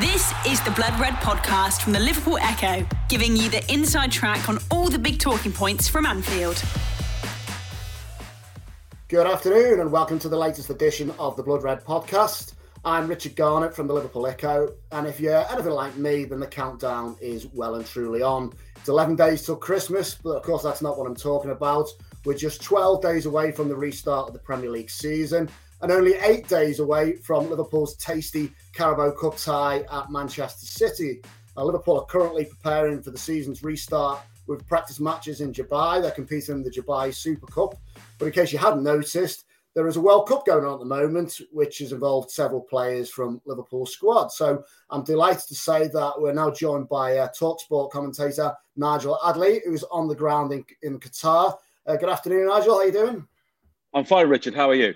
This 0.00 0.34
is 0.44 0.60
the 0.62 0.72
Blood 0.72 0.98
Red 0.98 1.12
podcast 1.14 1.82
from 1.82 1.92
the 1.92 2.00
Liverpool 2.00 2.36
Echo, 2.38 2.84
giving 3.08 3.36
you 3.36 3.48
the 3.48 3.64
inside 3.72 4.10
track 4.10 4.48
on 4.48 4.58
all 4.68 4.88
the 4.88 4.98
big 4.98 5.20
talking 5.20 5.52
points 5.52 5.86
from 5.86 6.04
Anfield. 6.04 6.60
Good 9.06 9.28
afternoon, 9.28 9.78
and 9.78 9.92
welcome 9.92 10.18
to 10.18 10.28
the 10.28 10.36
latest 10.36 10.68
edition 10.68 11.12
of 11.20 11.36
the 11.36 11.44
Blood 11.44 11.62
Red 11.62 11.84
podcast. 11.84 12.54
I'm 12.84 13.06
Richard 13.06 13.36
Garnett 13.36 13.72
from 13.72 13.86
the 13.86 13.94
Liverpool 13.94 14.26
Echo, 14.26 14.74
and 14.90 15.06
if 15.06 15.20
you're 15.20 15.46
anything 15.52 15.70
like 15.70 15.94
me, 15.96 16.24
then 16.24 16.40
the 16.40 16.48
countdown 16.48 17.16
is 17.20 17.46
well 17.54 17.76
and 17.76 17.86
truly 17.86 18.20
on. 18.20 18.52
It's 18.74 18.88
11 18.88 19.14
days 19.14 19.46
till 19.46 19.54
Christmas, 19.54 20.16
but 20.16 20.30
of 20.30 20.42
course, 20.42 20.64
that's 20.64 20.82
not 20.82 20.98
what 20.98 21.06
I'm 21.06 21.14
talking 21.14 21.52
about. 21.52 21.88
We're 22.24 22.34
just 22.34 22.64
12 22.64 23.00
days 23.00 23.26
away 23.26 23.52
from 23.52 23.68
the 23.68 23.76
restart 23.76 24.26
of 24.26 24.32
the 24.32 24.40
Premier 24.40 24.70
League 24.70 24.90
season, 24.90 25.48
and 25.82 25.92
only 25.92 26.14
eight 26.14 26.48
days 26.48 26.80
away 26.80 27.14
from 27.18 27.48
Liverpool's 27.48 27.94
tasty 27.94 28.50
Carabao 28.74 29.12
Cup 29.12 29.36
tie 29.36 29.84
at 29.90 30.10
Manchester 30.10 30.66
City. 30.66 31.20
Now, 31.56 31.64
Liverpool 31.64 32.00
are 32.00 32.06
currently 32.06 32.44
preparing 32.44 33.02
for 33.02 33.10
the 33.12 33.18
season's 33.18 33.62
restart 33.62 34.20
with 34.46 34.66
practice 34.66 35.00
matches 35.00 35.40
in 35.40 35.52
Dubai. 35.52 36.02
They're 36.02 36.10
competing 36.10 36.56
in 36.56 36.62
the 36.62 36.70
Dubai 36.70 37.14
Super 37.14 37.46
Cup. 37.46 37.76
But 38.18 38.26
in 38.26 38.32
case 38.32 38.52
you 38.52 38.58
hadn't 38.58 38.82
noticed, 38.82 39.44
there 39.74 39.86
is 39.86 39.96
a 39.96 40.00
World 40.00 40.28
Cup 40.28 40.44
going 40.46 40.64
on 40.64 40.74
at 40.74 40.78
the 40.80 40.84
moment, 40.84 41.40
which 41.52 41.78
has 41.78 41.92
involved 41.92 42.30
several 42.30 42.60
players 42.60 43.10
from 43.10 43.40
Liverpool 43.44 43.86
squad. 43.86 44.28
So 44.28 44.64
I'm 44.90 45.04
delighted 45.04 45.48
to 45.48 45.54
say 45.54 45.88
that 45.88 46.12
we're 46.18 46.32
now 46.32 46.50
joined 46.50 46.88
by 46.88 47.18
uh, 47.18 47.28
Talksport 47.28 47.90
commentator 47.90 48.52
Nigel 48.76 49.18
Adderley, 49.24 49.60
who's 49.64 49.84
on 49.84 50.08
the 50.08 50.14
ground 50.14 50.52
in, 50.52 50.64
in 50.82 50.98
Qatar. 51.00 51.56
Uh, 51.86 51.96
good 51.96 52.08
afternoon, 52.08 52.46
Nigel. 52.48 52.74
How 52.74 52.80
are 52.80 52.86
you 52.86 52.92
doing? 52.92 53.28
I'm 53.92 54.04
fine, 54.04 54.28
Richard. 54.28 54.54
How 54.54 54.70
are 54.70 54.74
you? 54.74 54.94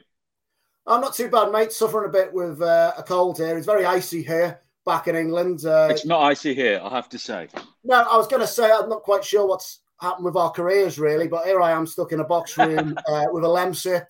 I'm 0.89 1.03
not 1.03 1.15
too 1.15 1.29
bad, 1.29 1.53
mate. 1.53 1.71
Suffering 1.71 2.09
a 2.09 2.13
bit 2.13 2.33
with 2.33 2.63
uh, 2.63 2.95
a 2.97 3.03
cold 3.03 3.37
here. 3.37 3.57
It's 3.59 3.67
very 3.67 3.85
icy 3.85 4.23
here 4.23 4.59
back 4.87 5.07
in 5.07 5.17
England. 5.17 5.67
Uh, 5.67 5.89
it's 5.91 6.07
not 6.07 6.23
icy 6.23 6.55
here, 6.55 6.81
I 6.83 6.89
have 6.89 7.11
to 7.11 7.19
say. 7.19 7.49
No, 7.85 7.97
I 8.11 8.17
was 8.17 8.27
going 8.27 8.41
to 8.41 8.47
say 8.47 8.71
I'm 8.73 8.89
not 8.89 9.03
quite 9.03 9.23
sure 9.23 9.47
what's 9.47 9.81
happened 10.01 10.25
with 10.25 10.37
our 10.37 10.51
careers, 10.51 10.99
really, 10.99 11.29
but 11.29 11.45
here 11.45 11.61
I 11.61 11.73
am 11.73 11.87
stuck 11.87 12.13
in 12.13 12.21
a 12.21 12.25
box 12.25 12.57
room 12.57 12.97
uh, 13.09 13.27
with 13.31 13.45
a 13.45 13.49
Lemsip, 13.49 14.07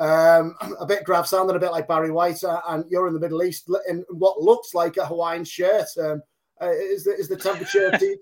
um, 0.00 0.56
a 0.80 0.86
bit 0.86 1.04
grab 1.04 1.26
sounding 1.26 1.54
a 1.54 1.60
bit 1.60 1.70
like 1.70 1.86
Barry 1.86 2.10
White, 2.10 2.42
uh, 2.44 2.62
and 2.68 2.84
you're 2.88 3.08
in 3.08 3.14
the 3.14 3.20
Middle 3.20 3.42
East 3.42 3.70
in 3.86 4.02
what 4.08 4.40
looks 4.40 4.72
like 4.72 4.96
a 4.96 5.04
Hawaiian 5.04 5.44
shirt. 5.44 5.88
Um, 6.02 6.22
uh, 6.62 6.70
is, 6.70 7.04
the, 7.04 7.12
is 7.12 7.28
the 7.28 7.36
temperature 7.36 7.90
to, 7.98 8.16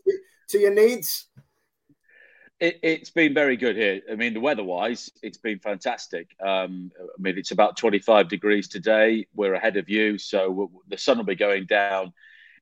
to 0.48 0.58
your 0.58 0.74
needs? 0.74 1.26
It, 2.60 3.00
has 3.00 3.08
been 3.08 3.32
very 3.32 3.56
good 3.56 3.76
here. 3.76 4.02
I 4.10 4.16
mean, 4.16 4.34
the 4.34 4.40
weather-wise, 4.40 5.10
it's 5.22 5.38
been 5.38 5.60
fantastic. 5.60 6.36
Um, 6.44 6.92
I 7.00 7.04
mean, 7.18 7.38
it's 7.38 7.52
about 7.52 7.78
25 7.78 8.28
degrees 8.28 8.68
today. 8.68 9.26
We're 9.34 9.54
ahead 9.54 9.78
of 9.78 9.88
you, 9.88 10.18
so 10.18 10.70
the 10.88 10.98
sun 10.98 11.16
will 11.16 11.24
be 11.24 11.36
going 11.36 11.64
down 11.64 12.12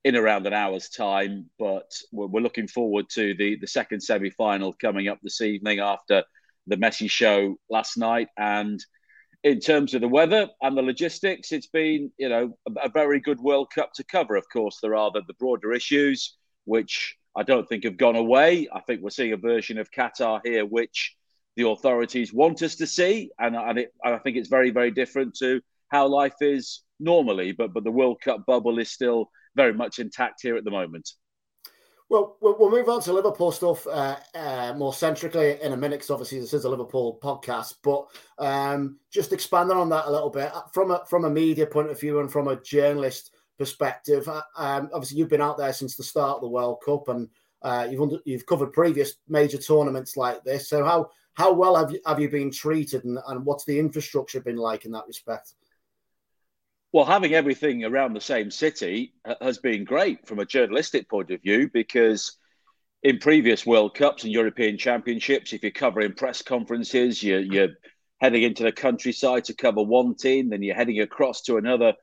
in 0.05 0.15
around 0.15 0.47
an 0.47 0.53
hour's 0.53 0.87
time. 0.87 1.49
But 1.59 1.91
we're, 2.13 2.27
we're 2.27 2.39
looking 2.41 2.69
forward 2.69 3.09
to 3.09 3.33
the 3.35 3.57
the 3.57 3.67
second 3.67 3.99
semi-final 3.99 4.71
coming 4.73 5.09
up 5.09 5.19
this 5.21 5.41
evening 5.41 5.79
after 5.79 6.23
the 6.65 6.77
Messi 6.77 7.11
show 7.11 7.59
last 7.69 7.97
night. 7.97 8.29
And 8.37 8.83
in 9.43 9.59
terms 9.59 9.93
of 9.93 9.99
the 10.01 10.07
weather 10.07 10.47
and 10.61 10.77
the 10.77 10.81
logistics, 10.81 11.51
it's 11.51 11.67
been 11.67 12.09
you 12.17 12.29
know 12.29 12.57
a, 12.65 12.85
a 12.85 12.89
very 12.89 13.19
good 13.19 13.41
World 13.41 13.69
Cup 13.75 13.91
to 13.95 14.05
cover. 14.05 14.37
Of 14.37 14.47
course, 14.47 14.79
there 14.81 14.95
are 14.95 15.11
the, 15.11 15.23
the 15.27 15.33
broader 15.33 15.73
issues 15.73 16.37
which 16.63 17.17
I 17.35 17.43
don't 17.43 17.67
think 17.67 17.83
have 17.83 17.97
gone 17.97 18.15
away. 18.15 18.67
I 18.73 18.79
think 18.81 19.01
we're 19.01 19.09
seeing 19.09 19.33
a 19.33 19.37
version 19.37 19.77
of 19.77 19.91
Qatar 19.91 20.41
here, 20.43 20.65
which 20.65 21.15
the 21.55 21.67
authorities 21.67 22.33
want 22.33 22.61
us 22.61 22.75
to 22.75 22.87
see, 22.87 23.31
and, 23.39 23.55
and, 23.55 23.79
it, 23.79 23.93
I 24.03 24.17
think 24.17 24.37
it's 24.37 24.49
very, 24.49 24.71
very 24.71 24.91
different 24.91 25.35
to 25.39 25.61
how 25.89 26.07
life 26.07 26.35
is 26.41 26.83
normally. 26.99 27.51
But 27.51 27.73
but 27.73 27.83
the 27.83 27.91
World 27.91 28.21
Cup 28.21 28.45
bubble 28.45 28.79
is 28.79 28.91
still 28.91 29.29
very 29.55 29.73
much 29.73 29.99
intact 29.99 30.41
here 30.41 30.55
at 30.55 30.63
the 30.63 30.71
moment. 30.71 31.09
Well, 32.09 32.37
we'll 32.41 32.71
move 32.71 32.89
on 32.89 33.01
to 33.03 33.13
Liverpool 33.13 33.51
stuff 33.51 33.85
uh, 33.85 34.15
uh, 34.33 34.73
more 34.75 34.93
centrically 34.93 35.61
in 35.61 35.73
a 35.73 35.77
minute, 35.77 35.97
because 35.97 36.09
obviously 36.09 36.39
this 36.39 36.55
is 36.55 36.65
a 36.65 36.69
Liverpool 36.69 37.19
podcast. 37.21 37.75
But 37.83 38.07
um, 38.43 38.97
just 39.13 39.31
expanding 39.31 39.77
on 39.77 39.89
that 39.89 40.07
a 40.07 40.11
little 40.11 40.31
bit 40.31 40.51
from 40.73 40.89
a 40.89 41.05
from 41.07 41.25
a 41.25 41.29
media 41.29 41.67
point 41.67 41.91
of 41.91 41.99
view 41.99 42.19
and 42.19 42.31
from 42.31 42.47
a 42.47 42.59
journalist 42.61 43.31
perspective. 43.59 44.27
Uh, 44.27 44.41
um, 44.57 44.89
obviously, 44.91 45.19
you've 45.19 45.29
been 45.29 45.41
out 45.41 45.57
there 45.57 45.73
since 45.73 45.95
the 45.95 46.03
start 46.03 46.37
of 46.37 46.41
the 46.41 46.47
World 46.47 46.81
Cup, 46.83 47.09
and 47.09 47.29
uh, 47.61 47.87
you've 47.91 48.01
under, 48.01 48.17
you've 48.25 48.47
covered 48.47 48.73
previous 48.73 49.15
major 49.27 49.59
tournaments 49.59 50.17
like 50.17 50.43
this. 50.43 50.67
So 50.67 50.83
how 50.83 51.11
how 51.33 51.53
well 51.53 51.75
have 51.75 51.91
you 51.91 51.99
have 52.07 52.19
you 52.19 52.29
been 52.29 52.49
treated, 52.51 53.03
and, 53.03 53.19
and 53.27 53.45
what's 53.45 53.65
the 53.65 53.77
infrastructure 53.77 54.41
been 54.41 54.55
like 54.55 54.85
in 54.85 54.91
that 54.93 55.05
respect? 55.05 55.53
Well, 56.91 57.05
having 57.05 57.35
everything 57.35 57.83
around 57.83 58.13
the 58.13 58.21
same 58.21 58.49
city 58.49 59.13
has 59.41 59.59
been 59.59 59.83
great 59.83 60.27
from 60.27 60.39
a 60.39 60.45
journalistic 60.45 61.07
point 61.07 61.29
of 61.29 61.39
view 61.39 61.69
because 61.71 62.35
in 63.03 63.19
previous 63.19 63.63
World 63.63 63.93
Cups 63.93 64.23
and 64.23 64.33
European 64.33 64.75
Championships, 64.75 65.53
if 65.53 65.61
you're 65.61 65.71
covering 65.71 66.13
press 66.13 66.41
conferences, 66.41 67.21
you're, 67.21 67.41
you're 67.41 67.75
heading 68.19 68.41
into 68.41 68.63
the 68.63 68.71
countryside 68.71 69.45
to 69.45 69.53
cover 69.53 69.83
one 69.83 70.15
team, 70.15 70.49
then 70.49 70.63
you're 70.63 70.75
heading 70.75 70.99
across 70.99 71.43
to 71.43 71.57
another 71.57 71.93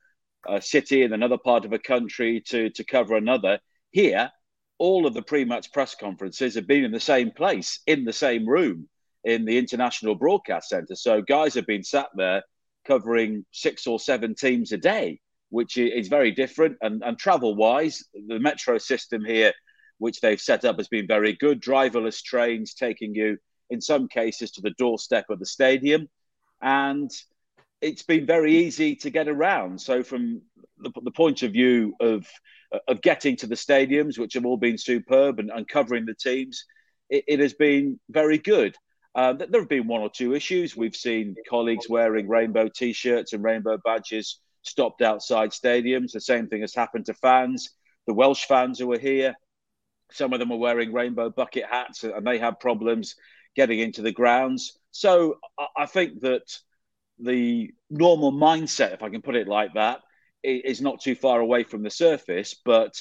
a 0.48 0.60
city 0.60 1.02
in 1.02 1.12
another 1.12 1.38
part 1.38 1.64
of 1.64 1.72
a 1.72 1.78
country 1.78 2.40
to 2.48 2.70
to 2.70 2.84
cover 2.84 3.16
another. 3.16 3.58
Here, 3.90 4.30
all 4.78 5.06
of 5.06 5.14
the 5.14 5.22
pre-match 5.22 5.72
press 5.72 5.94
conferences 5.94 6.54
have 6.54 6.66
been 6.66 6.84
in 6.84 6.92
the 6.92 7.00
same 7.00 7.30
place, 7.30 7.80
in 7.86 8.04
the 8.04 8.12
same 8.12 8.46
room, 8.46 8.88
in 9.24 9.44
the 9.44 9.58
International 9.58 10.14
Broadcast 10.14 10.68
Centre. 10.68 10.94
So 10.96 11.22
guys 11.22 11.54
have 11.54 11.66
been 11.66 11.82
sat 11.82 12.08
there 12.14 12.42
covering 12.86 13.44
six 13.52 13.86
or 13.86 13.98
seven 13.98 14.34
teams 14.34 14.72
a 14.72 14.76
day, 14.76 15.20
which 15.48 15.78
is 15.78 16.08
very 16.08 16.30
different. 16.30 16.76
And, 16.82 17.02
and 17.02 17.18
travel-wise, 17.18 18.04
the 18.28 18.38
metro 18.38 18.78
system 18.78 19.24
here, 19.24 19.52
which 19.98 20.20
they've 20.20 20.40
set 20.40 20.64
up, 20.64 20.76
has 20.76 20.88
been 20.88 21.06
very 21.06 21.32
good. 21.32 21.62
Driverless 21.62 22.22
trains 22.22 22.74
taking 22.74 23.14
you, 23.14 23.38
in 23.70 23.80
some 23.80 24.08
cases, 24.08 24.50
to 24.52 24.60
the 24.60 24.74
doorstep 24.78 25.24
of 25.30 25.38
the 25.38 25.46
stadium, 25.46 26.08
and 26.60 27.10
it's 27.80 28.02
been 28.02 28.26
very 28.26 28.56
easy 28.56 28.96
to 28.96 29.10
get 29.10 29.28
around. 29.28 29.80
So 29.80 30.02
from 30.02 30.42
the, 30.78 30.90
the, 31.02 31.10
point 31.10 31.42
of 31.42 31.52
view 31.52 31.94
of 32.00 32.26
of 32.88 33.00
getting 33.00 33.36
to 33.36 33.46
the 33.46 33.54
stadiums, 33.54 34.18
which 34.18 34.34
have 34.34 34.44
all 34.44 34.56
been 34.56 34.78
superb, 34.78 35.38
and, 35.38 35.50
and 35.50 35.68
covering 35.68 36.04
the 36.04 36.14
teams, 36.14 36.64
it, 37.08 37.24
it, 37.28 37.40
has 37.40 37.54
been 37.54 37.98
very 38.10 38.38
good. 38.38 38.76
Uh, 39.14 39.32
there 39.32 39.60
have 39.60 39.68
been 39.68 39.86
one 39.86 40.02
or 40.02 40.10
two 40.10 40.34
issues. 40.34 40.76
We've 40.76 40.96
seen 40.96 41.36
colleagues 41.48 41.88
wearing 41.88 42.28
rainbow 42.28 42.68
T-shirts 42.68 43.32
and 43.32 43.42
rainbow 43.42 43.78
badges 43.84 44.40
stopped 44.62 45.00
outside 45.00 45.50
stadiums. 45.50 46.12
The 46.12 46.20
same 46.20 46.48
thing 46.48 46.60
has 46.60 46.74
happened 46.74 47.06
to 47.06 47.14
fans. 47.14 47.70
The 48.06 48.14
Welsh 48.14 48.44
fans 48.44 48.78
who 48.78 48.88
were 48.88 48.98
here, 48.98 49.34
some 50.12 50.32
of 50.32 50.38
them 50.38 50.52
are 50.52 50.58
wearing 50.58 50.92
rainbow 50.92 51.30
bucket 51.30 51.64
hats, 51.70 52.04
and 52.04 52.26
they 52.26 52.38
had 52.38 52.60
problems 52.60 53.14
getting 53.54 53.78
into 53.78 54.02
the 54.02 54.12
grounds. 54.12 54.78
So 54.90 55.38
I 55.76 55.86
think 55.86 56.20
that 56.20 56.42
the 57.18 57.72
normal 57.90 58.32
mindset, 58.32 58.92
if 58.92 59.02
I 59.02 59.08
can 59.08 59.22
put 59.22 59.36
it 59.36 59.48
like 59.48 59.74
that, 59.74 60.00
is 60.42 60.80
not 60.80 61.00
too 61.00 61.14
far 61.14 61.40
away 61.40 61.64
from 61.64 61.82
the 61.82 61.90
surface. 61.90 62.54
But 62.64 63.00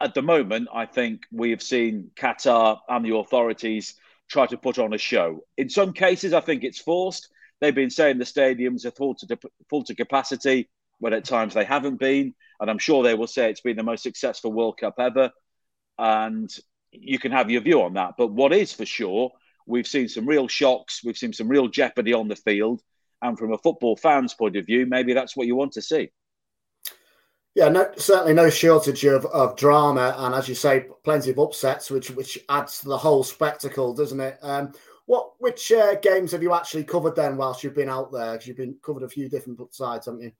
at 0.00 0.14
the 0.14 0.22
moment, 0.22 0.68
I 0.72 0.86
think 0.86 1.22
we 1.32 1.50
have 1.50 1.62
seen 1.62 2.10
Qatar 2.16 2.78
and 2.88 3.04
the 3.04 3.16
authorities 3.16 3.94
try 4.28 4.46
to 4.46 4.58
put 4.58 4.78
on 4.78 4.92
a 4.92 4.98
show. 4.98 5.40
In 5.56 5.68
some 5.68 5.92
cases, 5.92 6.32
I 6.32 6.40
think 6.40 6.62
it's 6.62 6.80
forced. 6.80 7.28
They've 7.60 7.74
been 7.74 7.90
saying 7.90 8.18
the 8.18 8.24
stadiums 8.24 8.84
are 8.84 8.90
full 8.92 9.14
to, 9.16 9.38
full 9.68 9.82
to 9.84 9.94
capacity, 9.94 10.68
when 10.98 11.12
at 11.12 11.24
times 11.24 11.54
they 11.54 11.64
haven't 11.64 11.98
been. 11.98 12.34
And 12.60 12.70
I'm 12.70 12.78
sure 12.78 13.02
they 13.02 13.14
will 13.14 13.26
say 13.26 13.50
it's 13.50 13.60
been 13.60 13.76
the 13.76 13.82
most 13.82 14.02
successful 14.02 14.52
World 14.52 14.78
Cup 14.78 14.94
ever. 14.98 15.30
And 15.96 16.54
you 16.92 17.18
can 17.18 17.32
have 17.32 17.50
your 17.50 17.62
view 17.62 17.82
on 17.82 17.94
that. 17.94 18.14
But 18.18 18.32
what 18.32 18.52
is 18.52 18.72
for 18.72 18.86
sure, 18.86 19.30
we've 19.66 19.86
seen 19.86 20.08
some 20.08 20.26
real 20.26 20.48
shocks, 20.48 21.02
we've 21.04 21.16
seen 21.16 21.32
some 21.32 21.48
real 21.48 21.68
jeopardy 21.68 22.12
on 22.12 22.28
the 22.28 22.36
field. 22.36 22.82
And 23.20 23.38
from 23.38 23.52
a 23.52 23.58
football 23.58 23.96
fan's 23.96 24.34
point 24.34 24.56
of 24.56 24.66
view, 24.66 24.86
maybe 24.86 25.12
that's 25.12 25.36
what 25.36 25.46
you 25.46 25.56
want 25.56 25.72
to 25.72 25.82
see. 25.82 26.10
Yeah, 27.54 27.68
no, 27.70 27.90
certainly 27.96 28.34
no 28.34 28.50
shortage 28.50 29.04
of, 29.04 29.26
of 29.26 29.56
drama, 29.56 30.14
and 30.18 30.34
as 30.34 30.48
you 30.48 30.54
say, 30.54 30.86
plenty 31.02 31.30
of 31.30 31.40
upsets, 31.40 31.90
which 31.90 32.10
which 32.10 32.38
adds 32.48 32.80
to 32.80 32.88
the 32.88 32.98
whole 32.98 33.24
spectacle, 33.24 33.92
doesn't 33.94 34.20
it? 34.20 34.38
Um, 34.42 34.72
what 35.06 35.32
which 35.38 35.72
uh, 35.72 35.96
games 35.96 36.30
have 36.32 36.42
you 36.42 36.54
actually 36.54 36.84
covered 36.84 37.16
then 37.16 37.36
whilst 37.36 37.64
you've 37.64 37.74
been 37.74 37.88
out 37.88 38.12
there? 38.12 38.32
Because 38.32 38.46
you've 38.46 38.56
been 38.58 38.76
covered 38.84 39.02
a 39.02 39.08
few 39.08 39.28
different 39.28 39.74
sides, 39.74 40.06
haven't 40.06 40.22
you? 40.22 40.32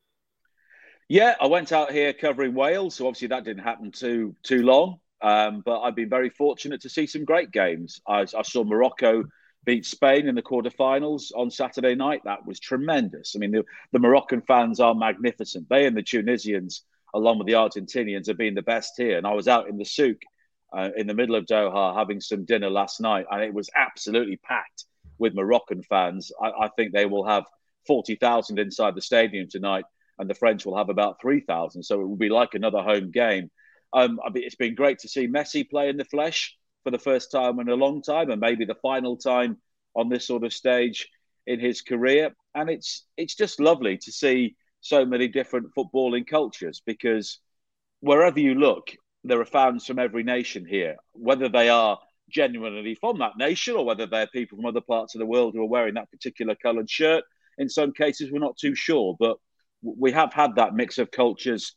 Yeah, 1.09 1.35
I 1.41 1.47
went 1.47 1.73
out 1.73 1.91
here 1.91 2.13
covering 2.13 2.55
Wales, 2.55 2.95
so 2.95 3.07
obviously 3.07 3.29
that 3.29 3.45
didn't 3.45 3.65
happen 3.65 3.91
too 3.91 4.37
too 4.45 4.63
long. 4.63 5.01
Um, 5.21 5.63
but 5.65 5.81
I've 5.81 5.97
been 5.97 6.11
very 6.11 6.31
fortunate 6.31 6.83
to 6.83 6.89
see 6.89 7.07
some 7.07 7.25
great 7.25 7.51
games. 7.51 8.01
I, 8.07 8.21
I 8.21 8.43
saw 8.43 8.63
Morocco 8.63 9.25
beat 9.69 9.85
Spain 9.85 10.27
in 10.27 10.35
the 10.35 10.41
quarterfinals 10.41 11.31
on 11.37 11.51
Saturday 11.51 11.95
night. 11.95 12.23
That 12.25 12.47
was 12.47 12.59
tremendous. 12.59 13.37
I 13.37 13.39
mean, 13.39 13.51
the, 13.51 13.65
the 13.93 13.99
Moroccan 13.99 14.41
fans 14.41 14.81
are 14.81 14.95
magnificent. 14.95 15.69
They 15.69 15.85
and 15.85 15.95
the 15.95 16.03
Tunisians, 16.03 16.85
along 17.13 17.37
with 17.37 17.49
the 17.49 17.53
Argentinians, 17.53 18.29
have 18.29 18.39
been 18.39 18.55
the 18.55 18.63
best 18.63 18.95
here. 18.97 19.19
And 19.19 19.27
I 19.27 19.35
was 19.35 19.47
out 19.47 19.69
in 19.69 19.77
the 19.77 19.85
souk 19.85 20.17
uh, 20.75 20.89
in 20.97 21.07
the 21.07 21.13
middle 21.13 21.35
of 21.35 21.45
Doha 21.45 21.95
having 21.95 22.19
some 22.19 22.47
dinner 22.47 22.71
last 22.71 22.99
night, 23.03 23.27
and 23.31 23.43
it 23.43 23.53
was 23.53 23.69
absolutely 23.77 24.39
packed 24.39 24.87
with 25.19 25.35
Moroccan 25.35 25.83
fans. 25.83 26.33
I, 26.43 26.49
I 26.49 26.69
think 26.69 26.95
they 26.95 27.05
will 27.05 27.27
have 27.27 27.45
40,000 27.87 28.59
inside 28.59 28.95
the 28.95 29.03
stadium 29.03 29.49
tonight, 29.51 29.85
and 30.19 30.31
the 30.31 30.35
French 30.35 30.65
will 30.65 30.79
have 30.79 30.89
about 30.89 31.21
3,000. 31.21 31.83
So 31.83 32.01
it 32.01 32.09
will 32.09 32.17
be 32.17 32.31
like 32.31 32.55
another 32.55 32.81
home 32.81 33.11
game. 33.11 33.51
Um, 33.93 34.19
it's 34.35 34.57
been 34.57 34.75
great 34.75 35.01
to 35.01 35.09
see 35.09 35.29
Messi 35.29 35.69
play 35.69 35.91
in 35.91 35.99
the 35.99 36.07
flesh 36.07 36.57
for 36.89 36.93
the 36.93 36.99
first 36.99 37.31
time 37.31 37.61
in 37.61 37.69
a 37.69 37.75
long 37.75 38.01
time, 38.01 38.31
and 38.31 38.41
maybe 38.41 38.65
the 38.65 38.75
final 38.77 39.15
time 39.15 39.59
on 39.95 40.09
this 40.09 40.27
sort 40.27 40.43
of 40.43 40.55
stage 40.55 41.07
in 41.47 41.61
his 41.61 41.83
career. 41.83 42.35
And 42.55 42.71
it's 42.71 43.05
it's 43.19 43.35
just 43.35 43.61
lovely 43.61 43.99
to 43.99 44.11
see 44.11 44.57
so 44.81 45.05
many 45.05 45.29
different 45.29 45.67
footballing 45.77 46.27
cultures 46.27 46.81
because 46.87 47.41
wherever 48.01 48.41
you 48.41 48.55
look, 48.55 48.89
there 49.23 49.39
are 49.39 49.45
fans 49.45 49.85
from 49.85 49.99
every 49.99 50.23
nation 50.23 50.65
here, 50.65 50.97
whether 51.13 51.51
they 51.51 51.69
are 51.69 51.99
genuinely 52.31 52.95
from 52.95 53.19
that 53.19 53.37
nation 53.37 53.77
or 53.77 53.85
whether 53.85 54.07
they're 54.07 54.27
people 54.29 54.57
from 54.57 54.65
other 54.65 54.81
parts 54.81 55.15
of 55.15 55.19
the 55.19 55.27
world 55.27 55.53
who 55.55 55.61
are 55.61 55.75
wearing 55.75 55.95
that 55.95 56.11
particular 56.11 56.55
coloured 56.55 56.89
shirt. 56.89 57.23
In 57.59 57.69
some 57.69 57.93
cases, 57.93 58.31
we're 58.33 58.39
not 58.39 58.57
too 58.57 58.75
sure, 58.75 59.15
but 59.21 59.37
we 59.83 60.13
have 60.13 60.33
had 60.33 60.55
that 60.55 60.75
mix 60.75 60.97
of 60.97 61.11
cultures 61.11 61.75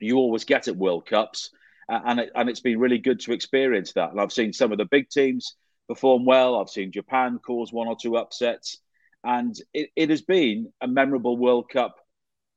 you 0.00 0.16
always 0.16 0.44
get 0.44 0.68
at 0.68 0.76
World 0.76 1.04
Cups. 1.04 1.50
And, 1.88 2.20
it, 2.20 2.30
and 2.34 2.48
it's 2.48 2.60
been 2.60 2.78
really 2.78 2.98
good 2.98 3.20
to 3.20 3.32
experience 3.32 3.92
that. 3.94 4.10
And 4.10 4.20
I've 4.20 4.32
seen 4.32 4.52
some 4.52 4.72
of 4.72 4.78
the 4.78 4.84
big 4.84 5.08
teams 5.08 5.54
perform 5.88 6.24
well. 6.24 6.56
I've 6.56 6.68
seen 6.68 6.92
Japan 6.92 7.38
cause 7.38 7.72
one 7.72 7.88
or 7.88 7.96
two 8.00 8.16
upsets. 8.16 8.78
And 9.24 9.56
it, 9.72 9.90
it 9.96 10.10
has 10.10 10.22
been 10.22 10.72
a 10.80 10.86
memorable 10.86 11.36
World 11.36 11.70
Cup 11.70 11.96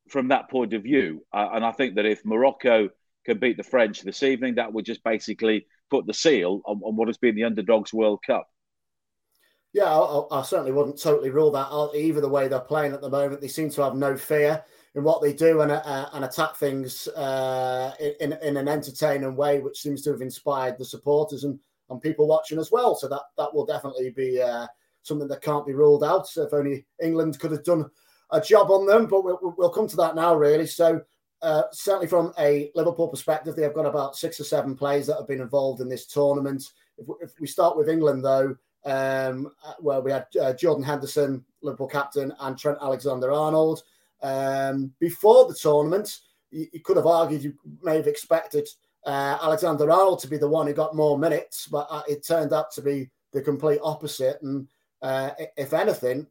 from 0.10 0.28
that 0.28 0.50
point 0.50 0.74
of 0.74 0.84
view. 0.84 1.26
Uh, 1.34 1.50
and 1.54 1.66
I 1.66 1.72
think 1.72 1.96
that 1.96 2.06
if 2.06 2.26
Morocco 2.26 2.90
can 3.26 3.40
beat 3.40 3.58
the 3.58 3.64
French 3.64 4.02
this 4.02 4.24
evening, 4.24 4.56
that 4.56 4.74
would 4.74 4.86
just 4.86 5.04
basically 5.04 5.66
put 5.90 6.06
the 6.06 6.14
seal 6.14 6.62
on, 6.66 6.82
on 6.84 6.96
what 6.96 7.08
has 7.08 7.18
been 7.18 7.36
the 7.36 7.46
underdogs 7.46 7.94
World 7.94 8.20
Cup. 8.26 8.48
Yeah, 9.74 9.86
I, 9.86 10.40
I, 10.40 10.42
certainly 10.42 10.74
wouldn't 10.74 11.02
totally 11.02 11.30
rule 11.30 11.52
that 11.52 11.70
out 11.72 11.96
either. 11.96 12.20
The 12.20 12.28
way 12.28 12.50
they're 12.50 12.60
playing 12.60 12.92
at 12.92 13.00
the 13.00 13.10
moment, 13.10 13.40
they 13.40 13.48
seem 13.48 13.70
to 13.70 13.84
have 13.84 13.96
no 13.96 14.18
fear 14.18 14.66
in 14.96 15.04
what 15.04 15.22
they 15.22 15.34
do 15.34 15.62
and, 15.62 15.72
uh, 15.72 16.10
and 16.14 16.26
attack 16.26 16.56
things 16.56 17.08
uh, 17.10 17.94
in, 18.20 18.34
in 18.42 18.58
an 18.58 18.68
entertaining 18.68 19.36
way, 19.36 19.60
which 19.60 19.80
seems 19.80 20.02
to 20.02 20.12
have 20.12 20.22
inspired 20.22 20.78
the 20.78 20.86
supporters 20.86 21.44
and, 21.46 21.58
and 21.90 22.02
people 22.02 22.28
watching 22.28 22.60
as 22.60 22.72
well. 22.72 22.96
So 22.96 23.08
that 23.08 23.22
that 23.38 23.54
will 23.54 23.66
definitely 23.66 24.10
be 24.10 24.42
uh, 24.42 24.68
something 25.04 25.28
that 25.30 25.42
can't 25.42 25.66
be 25.66 25.74
ruled 25.74 26.04
out. 26.04 26.28
So 26.28 26.44
if 26.44 26.54
only 26.54 26.86
England 27.02 27.40
could 27.40 27.52
have 27.52 27.64
done 27.64 27.90
a 28.32 28.42
job 28.42 28.70
on 28.70 28.86
them, 28.86 29.08
but 29.08 29.24
we'll, 29.24 29.56
we'll 29.58 29.70
come 29.70 29.88
to 29.88 29.98
that 29.98 30.16
now, 30.16 30.36
really. 30.36 30.68
So 30.68 31.02
uh, 31.42 31.64
certainly 31.72 32.08
from 32.08 32.34
a 32.38 32.72
Liverpool 32.76 33.08
perspective, 33.08 33.56
they've 33.56 33.74
got 33.74 33.86
about 33.86 34.16
six 34.16 34.40
or 34.40 34.44
seven 34.44 34.76
players 34.76 35.08
that 35.08 35.18
have 35.18 35.28
been 35.28 35.42
involved 35.42 35.82
in 35.82 35.90
this 35.90 36.06
tournament. 36.06 36.64
If, 36.98 37.08
if 37.22 37.40
we 37.40 37.48
start 37.48 37.78
with 37.78 37.90
England, 37.90 38.24
though, 38.24 38.56
um, 38.86 39.52
uh, 39.66 39.74
where 39.80 40.02
we 40.02 40.12
had 40.12 40.28
uh, 40.42 40.54
Jordan 40.54 40.84
Henderson, 40.84 41.44
Liverpool 41.62 41.88
captain, 41.88 42.34
and 42.40 42.58
Trent 42.58 42.78
Alexander 42.82 43.32
Arnold. 43.32 43.84
Um, 44.22 44.92
before 45.00 45.48
the 45.48 45.56
tournament, 45.56 46.20
you, 46.52 46.68
you, 46.74 46.80
could 46.82 46.98
have 46.98 47.08
argued 47.08 47.44
you 47.44 47.54
may 47.82 47.96
have 47.98 48.08
expected 48.08 48.68
uh, 49.06 49.38
Alexander 49.42 49.90
Arnold 49.90 50.20
to 50.20 50.28
be 50.28 50.38
the 50.38 50.48
one 50.48 50.68
who 50.68 50.74
got 50.74 50.96
more 50.96 51.18
minutes, 51.18 51.68
but 51.68 51.88
uh, 51.90 52.04
it 52.08 52.26
turned 52.26 52.54
out 52.54 52.72
to 52.72 52.82
be 52.82 53.10
the 53.34 53.42
complete 53.42 53.80
opposite. 53.84 54.42
And 54.42 54.68
uh, 55.02 55.32
if 55.58 55.74
anything, 55.74 56.28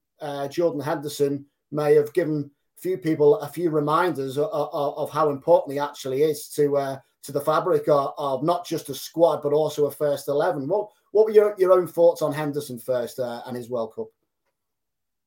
Jordan 0.51 0.81
Henderson 0.81 1.47
may 1.71 1.95
have 1.95 2.13
given 2.13 2.51
a 2.77 2.81
few 2.81 2.99
people 2.99 3.41
a 3.41 3.49
few 3.49 3.71
reminders 3.71 4.39
of, 4.39 4.49
of, 4.53 4.99
of 4.99 5.11
how 5.11 5.31
important 5.31 5.73
he 5.73 5.79
actually 5.79 6.23
is 6.23 6.49
to 6.49 6.77
uh, 6.77 6.99
to 7.23 7.33
the 7.33 7.41
fabric 7.41 7.87
of, 7.89 8.15
of, 8.17 8.43
not 8.43 8.67
just 8.67 8.89
a 8.89 8.95
squad 8.95 9.43
but 9.43 9.53
also 9.53 9.87
a 9.87 9.91
first 9.91 10.29
eleven. 10.29 10.69
What 10.69 10.89
what 11.13 11.27
were 11.27 11.33
your, 11.33 11.55
your 11.59 11.73
own 11.73 11.87
thoughts 11.87 12.23
on 12.23 12.33
Henderson 12.33 12.79
first 12.79 13.19
uh, 13.19 13.43
and 13.47 13.57
his 13.57 13.69
World 13.69 13.95
Cup? 13.95 14.07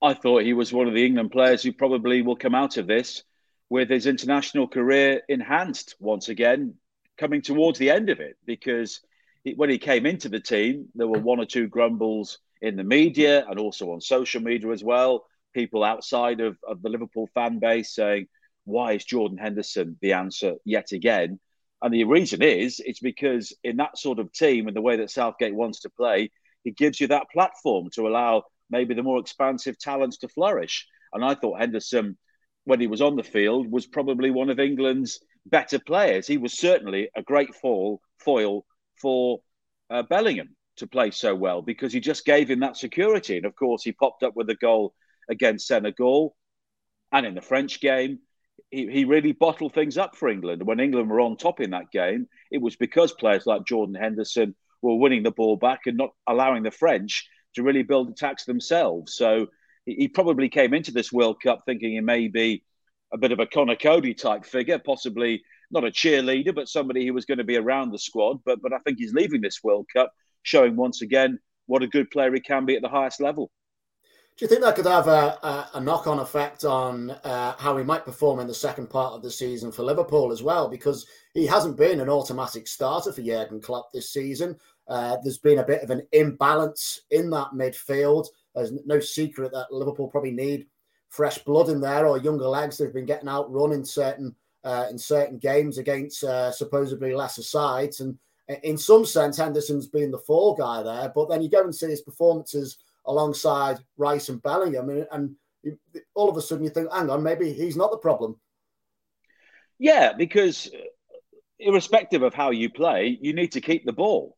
I 0.04 0.14
thought 0.14 0.44
he 0.44 0.52
was 0.52 0.74
one 0.74 0.90
of 0.90 0.94
the 0.94 1.06
England 1.06 1.32
players 1.32 1.64
who 1.64 1.72
probably 1.72 2.22
will 2.22 2.36
come 2.36 2.54
out 2.54 2.76
of 2.76 2.88
this 2.88 3.24
with 3.70 3.90
his 3.90 4.06
international 4.06 4.68
career 4.68 5.22
enhanced 5.30 5.96
once 5.98 6.28
again, 6.28 6.76
coming 7.18 7.42
towards 7.42 7.80
the 7.80 7.90
end 7.90 8.10
of 8.10 8.20
it 8.20 8.36
because 8.46 9.00
when 9.56 9.70
he 9.70 9.78
came 9.78 10.06
into 10.06 10.28
the 10.28 10.42
team, 10.42 10.90
there 10.94 11.08
were 11.08 11.20
one 11.20 11.40
or 11.40 11.46
two 11.46 11.68
grumbles 11.68 12.40
in 12.62 12.76
the 12.76 12.84
media 12.84 13.46
and 13.50 13.58
also 13.58 13.92
on 13.92 14.02
social 14.02 14.42
media 14.42 14.70
as 14.72 14.84
well 14.84 15.26
people 15.54 15.86
outside 15.86 16.42
of, 16.42 16.58
of 16.68 16.82
the 16.82 16.90
Liverpool 16.90 17.30
fan 17.34 17.60
base 17.60 17.96
saying, 17.96 18.28
why 18.66 18.94
is 18.94 19.06
Jordan 19.06 19.38
Henderson 19.38 19.98
the 20.02 20.14
answer 20.14 20.56
yet 20.66 20.92
again? 20.92 21.40
And 21.82 21.94
the 21.94 22.04
reason 22.04 22.42
is, 22.42 22.82
it's 22.86 23.00
because 23.00 23.54
in 23.64 23.78
that 23.78 23.98
sort 23.98 24.20
of 24.20 24.34
team 24.34 24.68
and 24.68 24.76
the 24.76 24.82
way 24.82 24.98
that 24.98 25.12
Southgate 25.12 25.56
wants 25.56 25.82
to 25.82 25.90
play, 25.90 26.32
he 26.64 26.72
gives 26.72 27.00
you 27.00 27.08
that 27.08 27.30
platform 27.32 27.90
to 27.94 28.08
allow 28.08 28.44
maybe 28.74 28.96
the 28.96 29.04
more 29.04 29.20
expansive 29.20 29.78
talents 29.78 30.18
to 30.18 30.28
flourish. 30.28 30.88
And 31.14 31.24
I 31.24 31.36
thought 31.36 31.60
Henderson, 31.60 32.18
when 32.66 32.80
he 32.80 32.88
was 32.88 33.02
on 33.02 33.16
the 33.16 33.24
field, 33.24 33.72
was 33.72 33.86
probably 33.86 34.32
one 34.32 34.50
of 34.50 34.60
England's 34.60 35.20
better 35.46 35.80
players. 35.80 36.26
He 36.28 36.38
was 36.38 36.58
certainly 36.58 37.10
a 37.16 37.22
great 37.22 37.54
foil, 37.56 38.02
foil 38.18 38.66
for 39.00 39.42
uh, 39.90 40.04
Bellingham 40.04 40.56
to 40.78 40.88
play 40.88 41.12
so 41.12 41.36
well 41.36 41.62
because 41.62 41.94
he 41.94 42.00
just 42.00 42.26
gave 42.26 42.50
him 42.50 42.62
that 42.62 42.78
security. 42.78 43.38
And 43.38 43.46
of 43.46 43.56
course, 43.56 43.84
he 43.84 43.92
popped 43.92 44.24
up 44.24 44.36
with 44.36 44.50
a 44.50 44.56
goal 44.56 44.94
against 45.30 45.68
Senegal 45.68 46.36
and 47.12 47.26
in 47.26 47.36
the 47.36 47.42
French 47.42 47.80
game. 47.80 48.20
He, 48.72 48.88
he 48.88 49.06
really 49.06 49.34
bottled 49.34 49.74
things 49.74 49.98
up 49.98 50.16
for 50.16 50.30
England. 50.30 50.66
When 50.66 50.80
England 50.80 51.10
were 51.10 51.22
on 51.22 51.38
top 51.38 51.60
in 51.60 51.72
that 51.72 51.92
game, 51.92 52.28
it 52.52 52.62
was 52.62 52.76
because 52.76 53.14
players 53.14 53.46
like 53.46 53.68
Jordan 53.68 53.96
Henderson 53.96 54.56
were 54.82 54.98
winning 54.98 55.24
the 55.24 55.32
ball 55.32 55.58
back 55.58 55.82
and 55.86 55.98
not 55.98 56.10
allowing 56.28 56.64
the 56.64 56.72
French 56.72 57.28
to 57.56 57.64
really 57.64 57.84
build 57.84 58.10
attacks 58.10 58.46
themselves. 58.46 59.16
So 59.16 59.48
he, 59.86 60.08
probably 60.08 60.50
came 60.50 60.74
into 60.74 60.92
this 60.92 61.12
World 61.12 61.42
Cup 61.42 61.64
thinking 61.66 61.92
he 61.92 62.00
may 62.00 62.28
be 62.28 62.64
a 63.14 63.18
bit 63.18 63.32
of 63.32 63.40
a 63.40 63.46
Conor 63.46 63.76
Coady 63.76 64.14
type 64.14 64.46
figure, 64.46 64.80
possibly 64.80 65.44
not 65.72 65.84
a 65.84 65.92
cheerleader, 65.92 66.56
but 66.56 66.70
somebody 66.70 67.06
who 67.06 67.14
was 67.14 67.26
going 67.26 67.38
to 67.38 67.44
be 67.44 67.58
around 67.58 67.92
the 67.92 68.00
squad. 68.00 68.40
But 68.46 68.62
but 68.62 68.74
I 68.74 68.80
think 68.80 68.98
he's 68.98 69.14
leaving 69.14 69.42
this 69.42 69.64
World 69.64 69.88
Cup 69.94 70.12
showing 70.44 70.76
once 70.76 71.02
again 71.02 71.40
what 71.66 71.84
a 71.84 71.88
good 71.88 72.12
player 72.12 72.34
he 72.34 72.40
can 72.40 72.66
be 72.66 72.76
at 72.76 72.82
the 72.82 72.90
highest 72.90 73.22
level. 73.22 73.50
Do 74.36 74.46
you 74.46 74.50
think 74.50 74.62
that 74.62 74.76
could 74.76 74.88
have 74.88 75.08
a, 75.08 75.38
a, 75.44 75.70
a 75.76 75.80
knock 75.80 76.08
on 76.08 76.18
effect 76.18 76.66
on 76.66 77.12
uh, 77.12 77.56
how 77.60 77.78
he 77.78 77.84
might 77.84 78.04
perform 78.04 78.40
in 78.40 78.48
the 78.48 78.54
second 78.54 78.90
part 78.90 79.14
of 79.14 79.22
the 79.22 79.30
season 79.30 79.72
for 79.72 79.84
Liverpool 79.84 80.32
as 80.32 80.42
well? 80.42 80.68
Because 80.68 81.06
he 81.36 81.46
hasn't 81.46 81.78
been 81.78 82.00
an 82.00 82.10
automatic 82.10 82.68
starter 82.68 83.12
for 83.12 83.22
Jurgen 83.22 83.62
Klopp 83.62 83.94
this 83.94 84.12
season. 84.12 84.58
Uh, 84.88 85.18
there's 85.22 85.38
been 85.38 85.60
a 85.60 85.66
bit 85.66 85.84
of 85.84 85.92
an 85.92 86.08
imbalance 86.14 87.02
in 87.12 87.30
that 87.30 87.50
midfield. 87.54 88.26
There's 88.56 88.72
no 88.88 89.00
secret 89.00 89.52
that 89.52 89.72
Liverpool 89.72 90.08
probably 90.08 90.32
need 90.32 90.66
fresh 91.10 91.38
blood 91.38 91.70
in 91.70 91.80
there 91.80 92.08
or 92.08 92.18
younger 92.18 92.48
legs. 92.48 92.80
They've 92.80 92.92
been 92.92 93.06
getting 93.06 93.30
outrun 93.30 93.72
in 93.72 93.86
certain 93.86 94.36
uh, 94.64 94.88
in 94.90 94.98
certain 94.98 95.38
games 95.38 95.78
against 95.78 96.24
uh, 96.24 96.50
supposedly 96.52 97.14
lesser 97.14 97.44
sides, 97.44 98.00
and 98.00 98.18
in 98.64 98.78
some 98.78 99.06
sense, 99.06 99.38
Henderson's 99.38 99.88
been 99.88 100.10
the 100.10 100.18
fall 100.18 100.56
guy 100.56 100.82
there. 100.82 101.12
But 101.14 101.30
then 101.30 101.42
you 101.42 101.50
go 101.50 101.64
and 101.64 101.76
see 101.76 101.90
his 101.90 102.02
performances 102.02 102.78
alongside 103.06 103.80
Rice 103.98 104.30
and 104.30 104.42
Bellingham, 104.42 104.90
and, 104.90 105.08
and 105.12 105.36
all 106.14 106.30
of 106.30 106.38
a 106.38 106.42
sudden 106.42 106.64
you 106.64 106.70
think, 106.70 106.92
hang 106.92 107.10
on, 107.10 107.24
maybe 107.24 107.54
he's 107.54 107.78
not 107.78 107.92
the 107.92 107.98
problem. 107.98 108.40
Yeah, 109.80 110.14
because 110.14 110.70
irrespective 111.60 112.22
of 112.22 112.34
how 112.34 112.52
you 112.52 112.70
play, 112.70 113.18
you 113.22 113.34
need 113.34 113.54
to 113.54 113.62
keep 113.62 113.86
the 113.86 113.94
ball. 113.94 114.36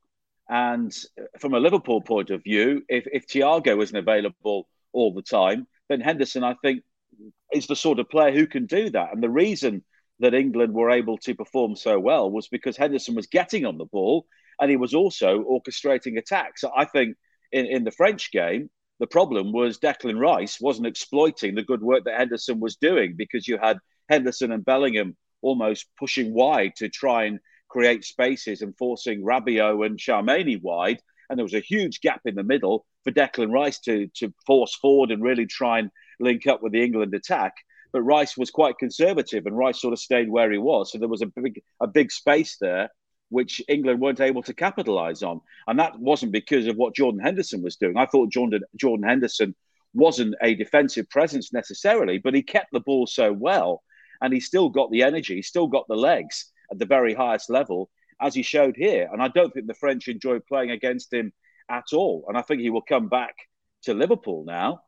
And 0.50 0.96
from 1.40 1.54
a 1.54 1.60
Liverpool 1.60 2.02
point 2.02 2.30
of 2.30 2.44
view, 2.44 2.84
if, 2.88 3.08
if 3.12 3.28
Thiago 3.28 3.82
isn't 3.82 3.96
available 3.96 4.68
all 4.94 5.14
the 5.14 5.24
time, 5.24 5.68
then 5.90 6.02
Henderson, 6.02 6.44
I 6.44 6.56
think, 6.62 6.84
is 7.54 7.68
the 7.68 7.76
sort 7.76 8.00
of 8.00 8.10
player 8.10 8.32
who 8.32 8.48
can 8.48 8.66
do 8.66 8.90
that. 8.92 9.14
And 9.14 9.24
the 9.24 9.30
reason 9.30 9.84
that 10.20 10.34
England 10.34 10.74
were 10.74 10.92
able 10.92 11.18
to 11.20 11.36
perform 11.36 11.76
so 11.76 12.00
well 12.00 12.30
was 12.30 12.48
because 12.48 12.78
Henderson 12.78 13.16
was 13.16 13.28
getting 13.28 13.66
on 13.66 13.78
the 13.78 13.86
ball 13.86 14.26
and 14.60 14.70
he 14.70 14.78
was 14.78 14.94
also 14.94 15.44
orchestrating 15.44 16.18
attacks. 16.18 16.64
I 16.64 16.86
think 16.86 17.18
in, 17.56 17.66
in 17.68 17.84
the 17.86 17.92
French 17.92 18.32
game, 18.32 18.70
the 19.00 19.08
problem 19.08 19.54
was 19.54 19.80
Declan 19.80 20.20
Rice 20.20 20.60
wasn't 20.60 20.88
exploiting 20.88 21.56
the 21.56 21.64
good 21.64 21.82
work 21.82 22.04
that 22.04 22.20
Henderson 22.20 22.60
was 22.60 22.76
doing 22.76 23.16
because 23.18 23.48
you 23.48 23.58
had 23.58 23.78
Henderson 24.10 24.52
and 24.52 24.66
Bellingham 24.66 25.16
almost 25.42 25.86
pushing 25.98 26.34
wide 26.34 26.74
to 26.78 26.90
try 26.90 27.24
and 27.26 27.40
create 27.70 28.04
spaces 28.04 28.62
and 28.62 28.78
forcing 28.78 29.24
Rabiot 29.24 29.86
and 29.86 29.98
Tchouameni 29.98 30.62
wide. 30.62 31.00
And 31.30 31.40
there 31.40 31.46
was 31.46 31.54
a 31.54 31.62
huge 31.62 32.02
gap 32.02 32.22
in 32.26 32.36
the 32.36 32.44
middle 32.44 32.86
for 33.06 33.12
Declan 33.12 33.52
Rice 33.52 33.80
to, 33.82 34.08
to 34.18 34.34
force 34.46 34.76
forward 34.76 35.12
and 35.12 35.24
really 35.24 35.46
try 35.46 35.80
and 35.80 35.90
link 36.20 36.48
up 36.48 36.62
with 36.62 36.74
the 36.74 36.84
England 36.84 37.14
attack. 37.14 37.54
but 37.94 38.02
Rice 38.02 38.36
was 38.38 38.52
quite 38.52 38.78
conservative, 38.78 39.46
and 39.46 39.58
Rice 39.58 39.80
sort 39.82 39.94
of 39.94 40.00
stayed 40.00 40.30
where 40.30 40.52
he 40.52 40.58
was. 40.58 40.92
So 40.92 40.98
there 40.98 41.08
was 41.08 41.22
a 41.22 41.28
big 41.28 41.62
a 41.80 41.88
big 41.88 42.12
space 42.12 42.58
there, 42.60 42.90
which 43.30 43.62
England 43.68 44.00
weren't 44.00 44.22
able 44.22 44.44
to 44.44 44.54
capitalise 44.54 45.24
on, 45.24 45.42
and 45.68 45.80
that 45.80 46.00
wasn't 46.00 46.32
because 46.32 46.68
of 46.68 46.76
what 46.76 46.96
Jordan 46.96 47.20
Henderson 47.20 47.62
was 47.62 47.76
doing. 47.76 47.98
I 47.98 48.06
thought 48.06 48.32
Jordan 48.32 48.62
Jordan 48.76 49.08
Henderson 49.08 49.56
wasn't 49.94 50.36
a 50.42 50.56
defensive 50.56 51.10
presence 51.10 51.54
necessarily, 51.54 52.18
but 52.18 52.34
he 52.34 52.42
kept 52.42 52.72
the 52.72 52.82
ball 52.82 53.08
so 53.08 53.32
well, 53.32 53.84
and 54.22 54.34
he 54.34 54.40
still 54.40 54.70
got 54.70 54.92
the 54.92 55.04
energy, 55.04 55.36
he 55.36 55.42
still 55.42 55.68
got 55.68 55.88
the 55.88 55.96
legs 55.96 56.52
at 56.72 56.80
the 56.80 56.86
very 56.86 57.14
highest 57.14 57.50
level, 57.50 57.90
as 58.22 58.34
he 58.34 58.44
showed 58.44 58.76
here. 58.76 59.10
And 59.12 59.22
I 59.22 59.28
don't 59.30 59.54
think 59.54 59.68
the 59.68 59.74
French 59.74 60.08
enjoyed 60.08 60.46
playing 60.48 60.72
against 60.72 61.14
him 61.14 61.32
at 61.70 61.86
all. 61.94 62.26
And 62.28 62.38
I 62.38 62.42
think 62.42 62.62
he 62.62 62.70
will 62.70 62.82
come 62.82 63.08
back 63.08 63.36
to 63.84 63.94
Liverpool 63.94 64.46
now 64.46 64.82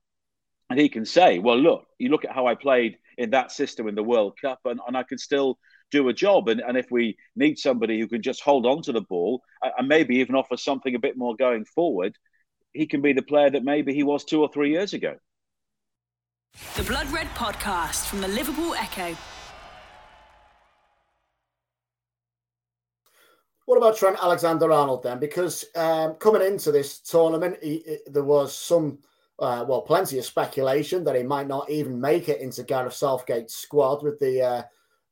and 0.70 0.80
he 0.80 0.90
can 0.90 1.06
say, 1.06 1.40
well, 1.40 1.58
look, 1.58 1.88
you 1.98 2.10
look 2.10 2.26
at 2.26 2.34
how 2.34 2.48
I 2.48 2.56
played 2.56 2.98
in 3.18 3.32
that 3.32 3.52
system 3.52 3.88
in 3.88 3.96
the 3.96 4.04
World 4.04 4.38
Cup, 4.40 4.60
and, 4.66 4.80
and 4.86 4.98
I 4.98 5.04
can 5.04 5.18
still 5.18 5.58
do 5.92 6.10
a 6.10 6.14
job. 6.14 6.48
And, 6.48 6.62
and 6.62 6.78
if 6.78 6.92
we 6.92 7.18
need 7.36 7.58
somebody 7.58 8.00
who 8.00 8.08
can 8.08 8.22
just 8.22 8.42
hold 8.42 8.66
on 8.66 8.82
to 8.84 8.92
the 8.92 9.02
ball 9.02 9.42
and 9.78 9.88
maybe 9.88 10.18
even 10.18 10.36
offer 10.36 10.58
something 10.58 10.96
a 10.96 11.00
bit 11.00 11.18
more 11.18 11.36
going 11.36 11.66
forward, 11.66 12.16
he 12.74 12.86
can 12.86 13.02
be 13.02 13.14
the 13.14 13.22
player 13.22 13.50
that 13.50 13.64
maybe 13.64 13.94
he 13.94 14.04
was 14.04 14.24
two 14.24 14.42
or 14.42 14.50
three 14.52 14.72
years 14.72 14.94
ago. 14.94 15.16
The 16.76 16.84
Blood 16.84 17.08
Red 17.12 17.28
Podcast 17.28 18.08
from 18.08 18.22
the 18.22 18.28
Liverpool 18.28 18.74
Echo. 18.74 19.16
What 23.66 23.78
about 23.78 23.98
Trent 23.98 24.18
Alexander 24.22 24.72
Arnold 24.72 25.04
then? 25.04 25.20
Because 25.20 25.66
um, 25.76 26.14
coming 26.14 26.42
into 26.42 26.72
this 26.72 27.00
tournament, 27.00 27.58
he, 27.62 27.84
he, 27.86 27.98
there 28.08 28.24
was 28.24 28.56
some 28.56 29.00
uh, 29.40 29.66
well, 29.68 29.82
plenty 29.82 30.18
of 30.18 30.26
speculation 30.26 31.04
that 31.04 31.16
he 31.16 31.24
might 31.24 31.48
not 31.48 31.70
even 31.70 32.00
make 32.00 32.28
it 32.30 32.42
into 32.42 32.64
Gareth 32.64 32.94
Southgate's 32.94 33.56
squad 33.56 34.04
with 34.04 34.20
the 34.20 34.42
uh, 34.42 34.64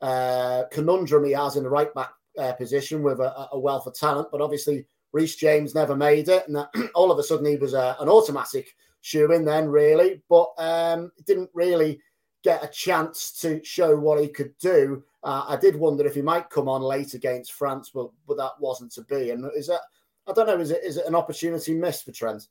uh, 0.05 0.65
conundrum 0.71 1.25
he 1.25 1.31
has 1.31 1.55
in 1.55 1.63
the 1.63 1.69
right 1.69 1.91
back 1.95 2.11
uh, 2.37 2.53
position 2.53 3.01
with 3.01 3.19
a, 3.19 3.47
a, 3.51 3.59
wealth 3.59 3.87
of 3.87 3.95
talent. 3.95 4.27
But 4.31 4.39
obviously, 4.39 4.85
Reece 5.13 5.35
James 5.35 5.73
never 5.73 5.95
made 5.95 6.29
it, 6.29 6.47
and 6.47 6.67
all 6.93 7.11
of 7.11 7.17
a 7.17 7.23
sudden 7.23 7.47
he 7.47 7.55
was 7.55 7.73
uh, 7.73 7.95
an 7.99 8.07
automatic 8.07 8.75
shoe 9.01 9.31
in 9.31 9.43
then, 9.45 9.67
really. 9.67 10.21
But 10.29 10.49
um, 10.59 11.11
didn't 11.25 11.49
really 11.55 11.99
get 12.43 12.63
a 12.63 12.67
chance 12.67 13.31
to 13.41 13.63
show 13.63 13.97
what 13.97 14.21
he 14.21 14.27
could 14.27 14.55
do. 14.59 15.03
Uh, 15.23 15.45
I 15.47 15.55
did 15.55 15.75
wonder 15.75 16.05
if 16.05 16.13
he 16.13 16.21
might 16.21 16.51
come 16.51 16.69
on 16.69 16.83
late 16.83 17.15
against 17.15 17.53
France, 17.53 17.89
but 17.91 18.09
but 18.27 18.37
that 18.37 18.51
wasn't 18.59 18.91
to 18.93 19.01
be. 19.05 19.31
And 19.31 19.49
is 19.55 19.65
that 19.67 19.81
I 20.27 20.33
don't 20.33 20.45
know, 20.45 20.59
is 20.59 20.69
it 20.69 20.83
is 20.83 20.97
it 20.97 21.07
an 21.07 21.15
opportunity 21.15 21.73
missed 21.73 22.05
for 22.05 22.11
Trent? 22.11 22.47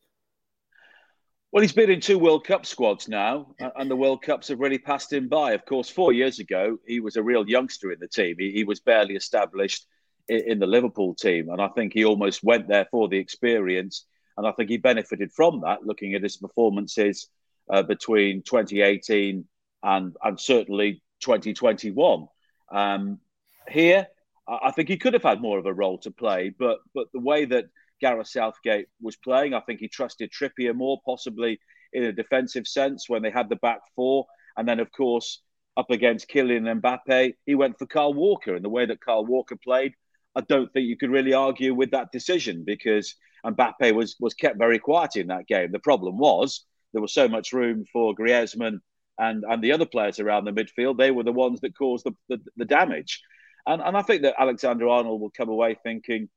Well, 1.55 1.61
he's 1.61 1.73
been 1.73 1.89
in 1.89 2.01
two 2.01 2.19
World 2.19 2.45
Cup 2.45 2.67
squads 2.67 3.07
now, 3.07 3.55
and 3.77 3.89
the 3.89 3.95
World 3.95 4.23
Cups 4.23 4.49
have 4.49 4.59
really 4.59 4.77
passed 4.77 5.13
him 5.13 5.29
by. 5.29 5.53
Of 5.53 5.65
course, 5.65 5.89
four 5.89 6.13
years 6.13 6.41
ago, 6.41 6.79
he 6.85 6.99
was 6.99 7.15
a 7.15 7.23
real 7.23 7.49
youngster 7.49 7.93
in 7.93 8.01
the 8.01 8.09
team. 8.09 8.35
He, 8.41 8.51
he 8.51 8.65
was 8.65 8.81
barely 8.81 9.15
established 9.15 9.87
in, 10.27 10.41
in, 10.51 10.59
the 10.59 10.67
Liverpool 10.67 11.15
team, 11.15 11.51
and 11.51 11.63
I 11.63 11.69
think 11.69 11.93
he 11.93 12.05
almost 12.05 12.43
went 12.43 12.67
there 12.67 12.89
for 12.91 13.07
the 13.07 13.19
experience. 13.19 14.05
And 14.37 14.49
I 14.49 14.51
think 14.51 14.69
he 14.69 14.79
benefited 14.79 15.31
from 15.31 15.61
that, 15.61 15.87
looking 15.87 16.15
at 16.15 16.25
his 16.25 16.39
performances 16.39 17.29
uh, 17.71 17.85
between 17.85 18.43
2018 18.43 19.45
and 19.85 20.17
and 20.25 20.41
certainly 20.41 21.05
2021. 21.21 22.27
Um, 22.73 23.21
here, 23.69 24.09
I 24.49 24.73
think 24.73 24.89
he 24.89 24.97
could 24.97 25.15
have 25.15 25.23
had 25.23 25.41
more 25.41 25.61
of 25.61 25.67
a 25.67 25.73
role 25.73 25.99
to 25.99 26.11
play, 26.11 26.53
but 26.59 26.81
but 26.93 27.13
the 27.13 27.21
way 27.21 27.45
that 27.45 27.67
Gareth 28.01 28.29
Southgate 28.29 28.87
was 29.01 29.17
playing. 29.17 29.55
I 29.55 29.61
think 29.61 29.81
he 29.81 29.89
trusted 29.89 30.31
Trippier 30.31 30.75
more, 30.75 31.01
possibly 31.05 31.59
in 31.93 32.05
a 32.05 32.13
defensive 32.13 32.67
sense 32.67 33.09
when 33.09 33.23
they 33.23 33.31
had 33.31 33.49
the 33.49 33.57
back 33.57 33.81
four. 33.95 34.27
And 34.57 34.69
then, 34.69 34.81
of 34.81 34.91
course, 34.93 35.43
up 35.77 35.91
against 35.91 36.29
Kylian 36.29 36.81
Mbappe, 36.81 37.35
he 37.47 37.55
went 37.55 37.79
for 37.79 37.87
Kyle 37.87 38.15
Walker. 38.15 38.55
And 38.55 38.65
the 38.65 38.69
way 38.71 38.87
that 38.87 39.01
Kyle 39.01 39.25
Walker 39.25 39.57
played, 39.57 39.95
I 40.35 40.41
don't 40.43 40.73
think 40.73 40.87
you 40.87 40.97
could 40.97 41.11
really 41.11 41.35
argue 41.35 41.75
with 41.75 41.93
that 41.93 42.13
decision 42.13 42.65
because 42.65 43.15
Mbappe 43.45 43.95
was 43.95 44.17
was 44.19 44.35
kept 44.35 44.59
very 44.59 44.79
quiet 44.79 45.17
in 45.17 45.29
that 45.29 45.47
game. 45.47 45.71
The 45.71 45.79
problem 45.79 46.19
was 46.19 46.65
there 46.93 47.03
was 47.03 47.15
so 47.15 47.29
much 47.29 47.53
room 47.53 47.85
for 47.93 48.15
Griezmann 48.15 48.79
and 49.19 49.45
and 49.49 49.63
the 49.63 49.73
other 49.73 49.87
players 49.87 50.19
around 50.19 50.45
the 50.45 50.53
midfield. 50.53 50.99
They 50.99 51.11
were 51.11 51.23
the 51.23 51.33
ones 51.33 51.61
that 51.61 51.77
caused 51.77 52.05
the, 52.05 52.13
the, 52.29 52.41
the 52.57 52.65
damage. 52.65 53.23
And, 53.67 53.81
and 53.81 53.97
I 53.97 54.03
think 54.03 54.23
that 54.23 54.35
Alexander 54.39 54.89
Arnold 54.89 55.21
will 55.21 55.31
come 55.31 55.49
away 55.49 55.77
thinking, 55.83 56.29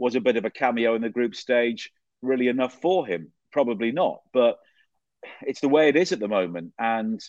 was 0.00 0.14
a 0.14 0.20
bit 0.20 0.36
of 0.36 0.46
a 0.46 0.50
cameo 0.50 0.94
in 0.94 1.02
the 1.02 1.10
group 1.10 1.34
stage 1.34 1.92
really 2.22 2.48
enough 2.48 2.80
for 2.80 3.06
him? 3.06 3.32
Probably 3.52 3.92
not, 3.92 4.20
but 4.32 4.56
it's 5.42 5.60
the 5.60 5.68
way 5.68 5.88
it 5.88 5.96
is 5.96 6.12
at 6.12 6.20
the 6.20 6.28
moment, 6.28 6.72
and 6.78 7.20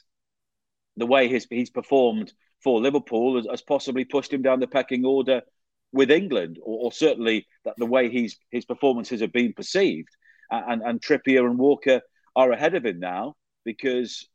the 0.98 1.06
way 1.06 1.28
he's 1.28 1.46
he's 1.50 1.70
performed 1.70 2.32
for 2.63 2.80
Liverpool 2.80 3.36
has, 3.36 3.48
has 3.50 3.62
possibly 3.62 4.06
pushed 4.06 4.32
him 4.32 4.42
down 4.42 4.60
the 4.60 4.68
pecking 4.68 5.06
order 5.06 5.42
with 5.92 6.10
England, 6.10 6.58
or, 6.62 6.86
or, 6.86 6.92
certainly 6.92 7.46
that 7.66 7.75
the 7.78 7.86
way 7.86 8.10
he's 8.10 8.38
his 8.51 8.66
performances 8.66 9.20
have 9.20 9.34
been 9.34 9.54
perceived, 9.54 10.10
and 10.50 10.82
and 10.82 11.01
Trippier 11.01 11.46
and 11.46 11.60
Walker 11.60 12.01
are 12.36 12.51
ahead 12.51 12.75
of 12.75 12.86
him 12.86 13.00
now 13.00 13.36
because 13.66 14.28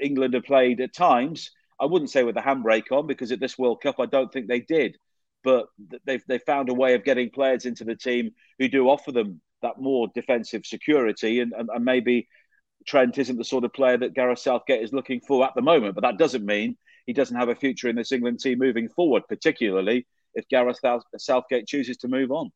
England 0.00 0.34
have 0.34 0.44
played 0.44 0.80
at 0.80 0.94
times. 0.94 1.50
I 1.80 1.86
wouldn't 1.86 2.10
say 2.10 2.22
with 2.22 2.36
the 2.36 2.40
handbrake 2.40 2.92
on 2.92 3.08
because 3.08 3.32
at 3.32 3.40
this 3.40 3.58
World 3.58 3.80
Cup 3.82 3.96
I 3.98 4.06
don't 4.06 4.32
think 4.32 4.46
they 4.46 4.60
did, 4.60 4.96
but 5.42 5.66
they've 6.04 6.22
they 6.28 6.38
found 6.38 6.68
a 6.68 6.74
way 6.74 6.94
of 6.94 7.04
getting 7.04 7.30
players 7.30 7.66
into 7.66 7.84
the 7.84 7.96
team 7.96 8.30
who 8.58 8.68
do 8.68 8.88
offer 8.88 9.12
them 9.12 9.40
that 9.62 9.80
more 9.80 10.08
defensive 10.14 10.66
security, 10.66 11.40
and, 11.40 11.52
and, 11.52 11.68
and 11.72 11.84
maybe 11.84 12.28
Trent 12.86 13.18
isn't 13.18 13.36
the 13.36 13.44
sort 13.44 13.64
of 13.64 13.72
player 13.72 13.96
that 13.96 14.14
Gareth 14.14 14.40
Southgate 14.40 14.82
is 14.82 14.92
looking 14.92 15.20
for 15.20 15.44
at 15.44 15.54
the 15.54 15.62
moment. 15.62 15.94
But 15.94 16.02
that 16.02 16.18
doesn't 16.18 16.44
mean 16.44 16.76
he 17.06 17.12
doesn't 17.12 17.36
have 17.36 17.48
a 17.48 17.54
future 17.54 17.88
in 17.88 17.96
this 17.96 18.12
England 18.12 18.40
team 18.40 18.58
moving 18.58 18.88
forward, 18.88 19.22
particularly 19.28 20.06
if 20.34 20.48
Gareth 20.48 20.80
Southgate 21.18 21.66
chooses 21.66 21.96
to 21.98 22.08
move 22.08 22.30
on. 22.30 22.50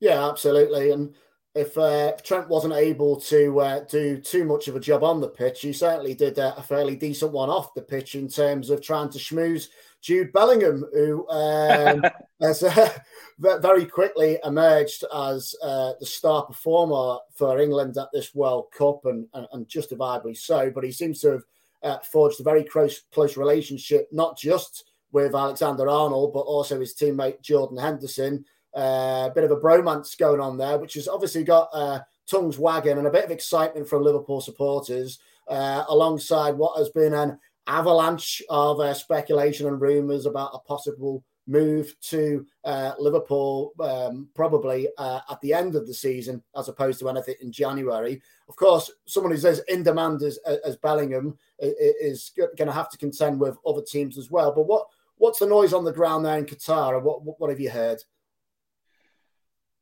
Yeah, 0.00 0.28
absolutely. 0.28 0.90
And 0.90 1.14
if, 1.54 1.78
uh, 1.78 2.12
Trent 2.22 2.48
wasn't 2.48 2.74
able 2.74 3.20
to 3.22 3.60
uh, 3.60 3.80
do 3.84 4.20
too 4.20 4.44
much 4.44 4.68
of 4.68 4.76
a 4.76 4.80
job 4.80 5.04
on 5.04 5.20
the 5.20 5.28
pitch, 5.28 5.60
he 5.60 5.72
certainly 5.72 6.14
did 6.14 6.38
a 6.38 6.62
fairly 6.62 6.96
decent 6.96 7.32
one 7.32 7.48
off 7.48 7.74
the 7.74 7.82
pitch 7.82 8.14
in 8.14 8.28
terms 8.28 8.70
of 8.70 8.82
trying 8.82 9.08
to 9.10 9.18
schmooze 9.18 9.68
Jude 10.00 10.32
Bellingham, 10.32 10.84
who 10.92 11.26
um, 11.30 12.02
has 12.40 12.62
uh, 12.62 12.90
very 13.38 13.86
quickly 13.86 14.38
emerged 14.44 15.04
as 15.14 15.54
uh, 15.62 15.92
the 15.98 16.06
star 16.06 16.44
performer 16.44 17.18
for 17.34 17.58
England 17.58 17.96
at 17.96 18.08
this 18.12 18.34
World 18.34 18.66
Cup, 18.76 19.06
and, 19.06 19.26
and, 19.32 19.46
and 19.52 19.68
justifiably 19.68 20.34
so. 20.34 20.70
But 20.70 20.84
he 20.84 20.92
seems 20.92 21.20
to 21.20 21.30
have 21.30 21.42
uh, 21.82 21.98
forged 22.00 22.40
a 22.40 22.42
very 22.42 22.64
close 22.64 23.00
close 23.12 23.36
relationship, 23.36 24.08
not 24.12 24.36
just 24.36 24.90
with 25.12 25.34
Alexander 25.34 25.88
Arnold, 25.88 26.32
but 26.34 26.40
also 26.40 26.80
his 26.80 26.94
teammate 26.94 27.40
Jordan 27.40 27.78
Henderson. 27.78 28.44
Uh, 28.74 29.28
a 29.30 29.32
bit 29.34 29.44
of 29.44 29.50
a 29.52 29.56
bromance 29.56 30.18
going 30.18 30.40
on 30.40 30.58
there, 30.58 30.78
which 30.78 30.94
has 30.94 31.06
obviously 31.06 31.44
got 31.44 31.68
uh, 31.72 32.00
tongues 32.28 32.58
wagging 32.58 32.98
and 32.98 33.06
a 33.06 33.10
bit 33.10 33.24
of 33.24 33.30
excitement 33.30 33.88
from 33.88 34.02
Liverpool 34.02 34.40
supporters, 34.40 35.20
uh, 35.48 35.84
alongside 35.88 36.56
what 36.56 36.76
has 36.76 36.88
been 36.90 37.14
an 37.14 37.38
avalanche 37.66 38.42
of 38.48 38.80
uh, 38.80 38.92
speculation 38.92 39.66
and 39.68 39.80
rumours 39.80 40.26
about 40.26 40.50
a 40.54 40.58
possible 40.58 41.22
move 41.46 41.94
to 42.00 42.44
uh, 42.64 42.92
Liverpool, 42.98 43.72
um, 43.80 44.28
probably 44.34 44.88
uh, 44.98 45.20
at 45.30 45.40
the 45.40 45.52
end 45.52 45.76
of 45.76 45.86
the 45.86 45.94
season, 45.94 46.42
as 46.56 46.68
opposed 46.68 46.98
to 46.98 47.08
anything 47.08 47.34
in 47.42 47.52
January. 47.52 48.20
Of 48.48 48.56
course, 48.56 48.90
someone 49.06 49.32
who's 49.32 49.44
as 49.44 49.60
in 49.68 49.82
demand 49.82 50.22
as, 50.22 50.38
as 50.64 50.76
Bellingham 50.76 51.38
is 51.60 52.32
going 52.36 52.66
to 52.66 52.72
have 52.72 52.90
to 52.90 52.98
contend 52.98 53.38
with 53.38 53.58
other 53.66 53.82
teams 53.82 54.18
as 54.18 54.30
well. 54.30 54.52
But 54.52 54.66
what 54.66 54.86
what's 55.16 55.38
the 55.38 55.46
noise 55.46 55.72
on 55.72 55.84
the 55.84 55.92
ground 55.92 56.24
there 56.24 56.38
in 56.38 56.46
Qatar? 56.46 57.00
What, 57.02 57.38
what 57.38 57.50
have 57.50 57.60
you 57.60 57.70
heard? 57.70 58.02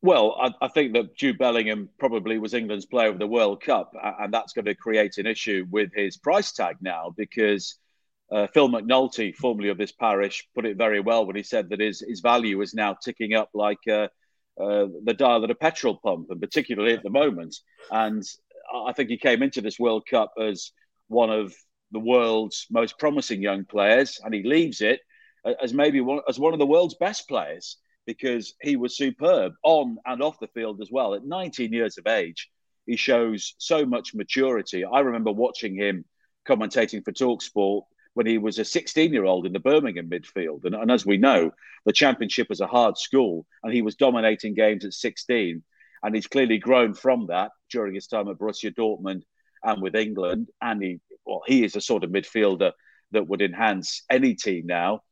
Well, 0.03 0.37
I, 0.41 0.67
I, 0.67 0.69
think 0.69 0.95
that 0.95 1.17
Jude 1.17 1.39
Bellingham 1.39 1.89
probably 1.97 2.37
was 2.37 2.55
England's 2.55 2.87
player 2.87 3.09
of 3.09 3.21
the 3.21 3.27
World 3.27 3.63
Cup, 3.63 3.93
and 4.03 4.35
that's 4.35 4.53
going 4.53 4.65
to 4.65 4.75
create 4.75 5.17
an 5.19 5.29
issue 5.29 5.65
with 5.71 5.93
his 5.95 6.17
price 6.17 6.51
tag 6.51 6.79
now 6.81 7.15
because 7.17 7.77
uh, 8.33 8.49
Phil 8.49 8.69
McNulty, 8.69 9.33
formerly 9.33 9.69
of 9.69 9.79
this 9.79 9.93
parish, 9.93 10.45
put 10.57 10.67
it 10.67 10.77
very 10.77 10.99
well 10.99 11.25
when 11.25 11.37
he 11.37 11.45
said 11.45 11.71
that 11.71 11.79
his, 11.79 12.01
his 12.01 12.19
value 12.19 12.61
is 12.63 12.75
now 12.75 12.95
ticking 12.95 13.35
up 13.35 13.51
like 13.55 13.79
uh, 13.89 14.09
uh, 14.61 14.87
the 15.05 15.15
dial 15.17 15.45
at 15.45 15.53
a 15.53 15.55
petrol 15.55 16.01
pump, 16.03 16.27
and 16.31 16.41
particularly 16.41 16.95
at 16.95 17.05
the 17.05 17.11
moment. 17.11 17.55
And 17.93 18.25
I 18.75 18.93
think 18.95 19.09
he 19.09 19.19
came 19.19 19.41
into 19.41 19.61
this 19.61 19.79
World 19.79 20.03
Cup 20.11 20.33
as 20.37 20.73
one 21.07 21.31
of 21.31 21.55
the 21.93 22.01
world's 22.01 22.67
most 22.73 22.99
promising 22.99 23.41
young 23.41 23.65
players, 23.67 24.21
and 24.25 24.35
he 24.35 24.43
leaves 24.43 24.81
it 24.81 24.99
as 25.63 25.73
maybe 25.73 26.01
one, 26.01 26.23
as 26.29 26.41
one 26.41 26.55
of 26.55 26.59
the 26.59 26.67
world's 26.67 26.97
best 26.97 27.29
players 27.29 27.77
because 28.07 28.55
he 28.61 28.77
was 28.77 28.97
superb 28.97 29.53
on 29.63 29.99
and 30.07 30.23
off 30.23 30.41
the 30.41 30.49
field 30.49 30.81
as 30.81 30.91
well. 30.91 31.15
At 31.15 31.25
19 31.25 31.73
years 31.73 31.99
of 31.99 32.07
age, 32.07 32.49
he 32.87 32.97
shows 32.97 33.55
so 33.59 33.87
much 33.87 34.15
maturity. 34.15 34.85
I 34.85 35.01
remember 35.01 35.33
watching 35.33 35.77
him 35.77 36.05
commentating 36.47 37.05
for 37.05 37.13
Talksport 37.13 37.83
when 38.15 38.27
he 38.27 38.39
was 38.39 38.59
a 38.59 38.65
16 38.65 39.13
year 39.13 39.25
old 39.25 39.47
in 39.47 39.53
the 39.53 39.61
Birmingham 39.61 40.11
midfield. 40.11 40.65
And, 40.65 40.75
and, 40.75 40.91
as 40.91 41.07
we 41.07 41.17
know, 41.17 41.53
the 41.85 41.93
championship 41.93 42.49
was 42.49 42.61
a 42.61 42.67
hard 42.67 42.99
school, 42.99 43.47
and 43.63 43.73
he 43.73 43.83
was 43.83 43.95
dominating 43.95 44.55
games 44.55 44.85
at 44.85 44.93
16. 44.93 45.63
And 46.03 46.15
he's 46.15 46.27
clearly 46.27 46.59
grown 46.59 46.95
from 46.95 47.29
that 47.29 47.53
during 47.71 47.95
his 47.95 48.09
time 48.09 48.29
at 48.29 48.37
Borussia 48.39 48.75
Dortmund 48.75 49.23
and 49.63 49.81
with 49.81 49.95
England. 49.95 50.49
And 50.61 50.83
he, 50.83 51.01
well, 51.25 51.43
he 51.47 51.65
is 51.65 51.77
a 51.77 51.81
sort 51.81 52.03
of 52.03 52.11
midfielder 52.11 52.73
that 53.13 53.29
would 53.29 53.41
enhance 53.41 54.03
any 54.11 54.35
team 54.35 54.67
now. 54.67 55.03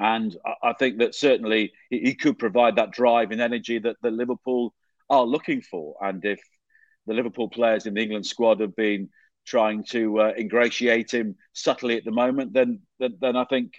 And 0.00 0.36
I 0.62 0.72
think 0.72 0.98
that 0.98 1.14
certainly 1.14 1.72
he 1.88 2.14
could 2.14 2.38
provide 2.38 2.76
that 2.76 2.90
drive 2.90 3.30
and 3.30 3.40
energy 3.40 3.78
that 3.78 3.96
the 4.02 4.10
Liverpool 4.10 4.74
are 5.08 5.24
looking 5.24 5.62
for. 5.62 5.96
And 6.00 6.24
if 6.24 6.40
the 7.06 7.14
Liverpool 7.14 7.48
players 7.48 7.86
in 7.86 7.94
the 7.94 8.02
England 8.02 8.26
squad 8.26 8.60
have 8.60 8.74
been 8.74 9.08
trying 9.46 9.84
to 9.90 10.20
uh, 10.20 10.32
ingratiate 10.36 11.12
him 11.12 11.36
subtly 11.52 11.96
at 11.96 12.04
the 12.04 12.10
moment, 12.10 12.52
then, 12.52 12.80
then, 12.98 13.16
then 13.20 13.36
I 13.36 13.44
think 13.44 13.74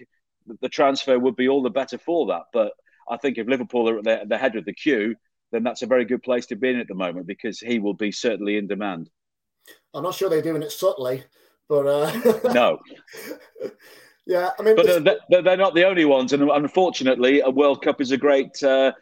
the 0.62 0.68
transfer 0.68 1.18
would 1.18 1.36
be 1.36 1.48
all 1.48 1.62
the 1.62 1.70
better 1.70 1.98
for 1.98 2.26
that. 2.28 2.44
But 2.52 2.72
I 3.08 3.16
think 3.18 3.36
if 3.36 3.46
Liverpool 3.46 3.88
are 3.88 3.98
at 3.98 4.04
the, 4.04 4.22
the 4.26 4.38
head 4.38 4.56
of 4.56 4.64
the 4.64 4.72
queue, 4.72 5.16
then 5.52 5.62
that's 5.62 5.82
a 5.82 5.86
very 5.86 6.04
good 6.04 6.22
place 6.22 6.46
to 6.46 6.56
be 6.56 6.70
in 6.70 6.80
at 6.80 6.88
the 6.88 6.94
moment 6.94 7.26
because 7.26 7.60
he 7.60 7.78
will 7.78 7.94
be 7.94 8.10
certainly 8.10 8.56
in 8.56 8.66
demand. 8.66 9.10
I'm 9.92 10.02
not 10.02 10.14
sure 10.14 10.28
they're 10.28 10.42
doing 10.42 10.62
it 10.62 10.72
subtly, 10.72 11.24
but 11.68 11.86
uh... 11.86 12.52
no. 12.52 12.78
yeah, 14.26 14.50
I 14.58 14.62
mean, 14.62 14.74
but 14.76 14.86
this... 14.86 15.06
uh, 15.06 15.42
they're 15.42 15.56
not 15.56 15.74
the 15.74 15.84
only 15.84 16.04
ones, 16.04 16.32
and 16.32 16.42
unfortunately, 16.50 17.40
a 17.40 17.50
World 17.50 17.82
Cup 17.82 18.00
is 18.00 18.10
a 18.10 18.16
great 18.16 18.60
uh, 18.62 18.92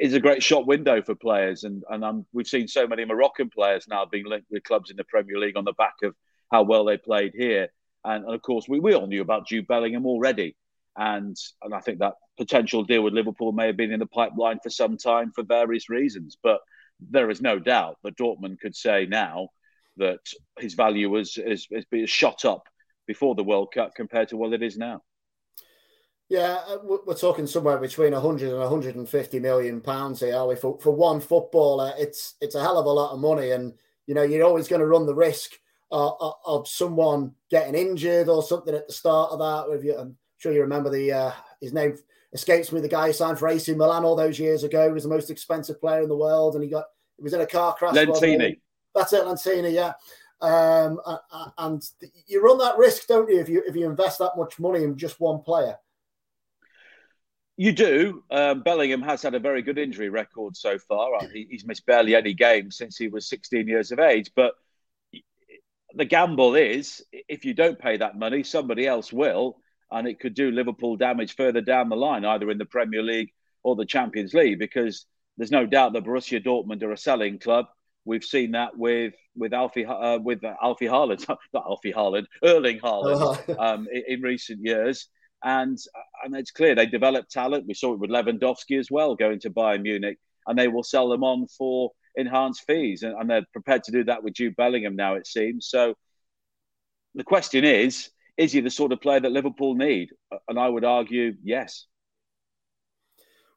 is 0.00 0.14
a 0.14 0.20
great 0.20 0.42
shop 0.42 0.66
window 0.66 1.00
for 1.02 1.14
players, 1.14 1.62
and 1.62 1.84
and 1.88 2.04
um, 2.04 2.26
we've 2.32 2.48
seen 2.48 2.66
so 2.66 2.86
many 2.86 3.04
Moroccan 3.04 3.48
players 3.48 3.86
now 3.88 4.04
being 4.04 4.26
linked 4.26 4.50
with 4.50 4.64
clubs 4.64 4.90
in 4.90 4.96
the 4.96 5.04
Premier 5.04 5.38
League 5.38 5.56
on 5.56 5.64
the 5.64 5.72
back 5.72 5.94
of 6.02 6.16
how 6.50 6.64
well 6.64 6.84
they 6.84 6.96
played 6.96 7.32
here, 7.34 7.68
and, 8.04 8.24
and 8.24 8.34
of 8.34 8.42
course 8.42 8.66
we, 8.68 8.80
we 8.80 8.94
all 8.94 9.06
knew 9.06 9.22
about 9.22 9.46
Jude 9.46 9.68
Bellingham 9.68 10.04
already, 10.04 10.56
and 10.96 11.36
and 11.62 11.72
I 11.72 11.80
think 11.80 12.00
that 12.00 12.14
potential 12.36 12.82
deal 12.82 13.02
with 13.02 13.14
Liverpool 13.14 13.52
may 13.52 13.68
have 13.68 13.76
been 13.76 13.92
in 13.92 14.00
the 14.00 14.06
pipeline 14.06 14.58
for 14.62 14.70
some 14.70 14.96
time 14.96 15.30
for 15.32 15.44
various 15.44 15.88
reasons, 15.88 16.36
but 16.42 16.60
there 16.98 17.30
is 17.30 17.40
no 17.40 17.60
doubt 17.60 17.98
that 18.02 18.16
Dortmund 18.16 18.58
could 18.58 18.74
say 18.74 19.06
now 19.06 19.50
that 19.98 20.20
his 20.58 20.74
value 20.74 21.14
has, 21.14 21.34
has 21.34 21.66
been 21.90 22.06
shot 22.06 22.44
up 22.44 22.64
before 23.06 23.34
the 23.34 23.44
World 23.44 23.72
Cup 23.72 23.94
compared 23.94 24.28
to 24.28 24.36
what 24.36 24.52
it 24.52 24.62
is 24.62 24.76
now. 24.76 25.02
Yeah, 26.28 26.60
uh, 26.68 26.78
we're 26.82 27.14
talking 27.14 27.46
somewhere 27.46 27.78
between 27.78 28.12
100 28.12 28.50
and 28.50 28.58
150 28.58 29.38
million 29.38 29.80
pounds 29.80 30.20
here, 30.20 30.34
are 30.34 30.48
we? 30.48 30.56
For, 30.56 30.76
for 30.80 30.90
one 30.90 31.20
footballer, 31.20 31.92
it's 31.96 32.34
it's 32.40 32.56
a 32.56 32.60
hell 32.60 32.78
of 32.78 32.86
a 32.86 32.90
lot 32.90 33.12
of 33.12 33.20
money, 33.20 33.52
and 33.52 33.74
you 34.06 34.14
know 34.14 34.22
you're 34.22 34.44
always 34.44 34.66
going 34.66 34.80
to 34.80 34.86
run 34.86 35.06
the 35.06 35.14
risk 35.14 35.52
uh, 35.92 36.08
uh, 36.08 36.32
of 36.44 36.66
someone 36.66 37.32
getting 37.48 37.76
injured 37.76 38.28
or 38.28 38.42
something 38.42 38.74
at 38.74 38.88
the 38.88 38.92
start 38.92 39.30
of 39.30 39.38
that. 39.38 39.84
You, 39.84 39.96
I'm 39.96 40.16
sure 40.38 40.52
you 40.52 40.62
remember 40.62 40.90
the 40.90 41.12
uh, 41.12 41.32
his 41.60 41.72
name 41.72 41.96
escapes 42.32 42.72
me. 42.72 42.80
The 42.80 42.88
guy 42.88 43.06
who 43.06 43.12
signed 43.12 43.38
for 43.38 43.48
AC 43.48 43.72
Milan 43.74 44.04
all 44.04 44.16
those 44.16 44.40
years 44.40 44.64
ago 44.64 44.88
he 44.88 44.92
was 44.92 45.04
the 45.04 45.08
most 45.08 45.30
expensive 45.30 45.80
player 45.80 46.02
in 46.02 46.08
the 46.08 46.16
world, 46.16 46.56
and 46.56 46.64
he 46.64 46.68
got 46.68 46.86
he 47.16 47.22
was 47.22 47.34
in 47.34 47.40
a 47.40 47.46
car 47.46 47.72
crash. 47.74 47.94
Lentini. 47.94 48.58
That's 48.96 49.12
it, 49.12 49.22
Lentini. 49.22 49.72
Yeah. 49.72 49.92
Um, 50.40 51.00
and 51.58 51.82
you 52.26 52.42
run 52.42 52.58
that 52.58 52.76
risk, 52.76 53.06
don't 53.06 53.30
you, 53.30 53.40
if 53.40 53.48
you 53.48 53.62
if 53.66 53.74
you 53.74 53.88
invest 53.88 54.18
that 54.18 54.36
much 54.36 54.58
money 54.58 54.84
in 54.84 54.96
just 54.96 55.20
one 55.20 55.40
player? 55.40 55.76
You 57.56 57.72
do. 57.72 58.22
Um, 58.30 58.62
Bellingham 58.62 59.00
has 59.02 59.22
had 59.22 59.34
a 59.34 59.38
very 59.38 59.62
good 59.62 59.78
injury 59.78 60.10
record 60.10 60.56
so 60.56 60.78
far. 60.78 61.14
Uh, 61.14 61.26
he's 61.32 61.64
missed 61.64 61.86
barely 61.86 62.14
any 62.14 62.34
games 62.34 62.76
since 62.76 62.98
he 62.98 63.08
was 63.08 63.28
16 63.28 63.66
years 63.66 63.92
of 63.92 63.98
age. 63.98 64.30
But 64.36 64.52
the 65.94 66.04
gamble 66.04 66.54
is 66.54 67.02
if 67.10 67.46
you 67.46 67.54
don't 67.54 67.78
pay 67.78 67.96
that 67.96 68.18
money, 68.18 68.42
somebody 68.42 68.86
else 68.86 69.10
will. 69.10 69.56
And 69.90 70.06
it 70.06 70.20
could 70.20 70.34
do 70.34 70.50
Liverpool 70.50 70.96
damage 70.96 71.34
further 71.34 71.62
down 71.62 71.88
the 71.88 71.96
line, 71.96 72.24
either 72.26 72.50
in 72.50 72.58
the 72.58 72.66
Premier 72.66 73.02
League 73.02 73.32
or 73.62 73.74
the 73.74 73.86
Champions 73.86 74.34
League, 74.34 74.58
because 74.58 75.06
there's 75.38 75.50
no 75.50 75.64
doubt 75.64 75.94
that 75.94 76.04
Borussia 76.04 76.44
Dortmund 76.44 76.82
are 76.82 76.92
a 76.92 76.96
selling 76.98 77.38
club. 77.38 77.66
We've 78.06 78.24
seen 78.24 78.52
that 78.52 78.78
with 78.78 79.14
with 79.36 79.52
Alfie 79.52 79.84
uh, 79.84 80.18
with 80.18 80.42
Alfie 80.62 80.86
Haaland, 80.86 81.28
not 81.52 81.64
Alfie 81.66 81.92
Haaland, 81.92 82.26
Erling 82.42 82.78
Haaland, 82.78 83.58
um, 83.58 83.88
in, 83.92 84.02
in, 84.08 84.22
recent 84.22 84.60
years, 84.64 85.08
and 85.44 85.76
and 86.24 86.36
it's 86.36 86.52
clear 86.52 86.74
they 86.74 86.86
develop 86.86 87.28
talent. 87.28 87.66
We 87.66 87.74
saw 87.74 87.92
it 87.92 87.98
with 87.98 88.10
Lewandowski 88.10 88.78
as 88.78 88.90
well, 88.90 89.16
going 89.16 89.40
to 89.40 89.50
Bayern 89.50 89.82
Munich, 89.82 90.18
and 90.46 90.58
they 90.58 90.68
will 90.68 90.84
sell 90.84 91.08
them 91.08 91.24
on 91.24 91.48
for 91.48 91.90
enhanced 92.14 92.62
fees, 92.66 93.02
and, 93.02 93.14
and 93.18 93.28
they're 93.28 93.46
prepared 93.52 93.82
to 93.84 93.92
do 93.92 94.04
that 94.04 94.22
with 94.22 94.34
Jude 94.34 94.56
Bellingham 94.56 94.96
now. 94.96 95.16
It 95.16 95.26
seems 95.26 95.68
so. 95.68 95.94
The 97.16 97.24
question 97.24 97.64
is, 97.64 98.10
is 98.36 98.52
he 98.52 98.60
the 98.60 98.70
sort 98.70 98.92
of 98.92 99.00
player 99.00 99.20
that 99.20 99.32
Liverpool 99.32 99.74
need? 99.74 100.10
And 100.48 100.58
I 100.58 100.68
would 100.68 100.84
argue, 100.84 101.34
yes. 101.42 101.86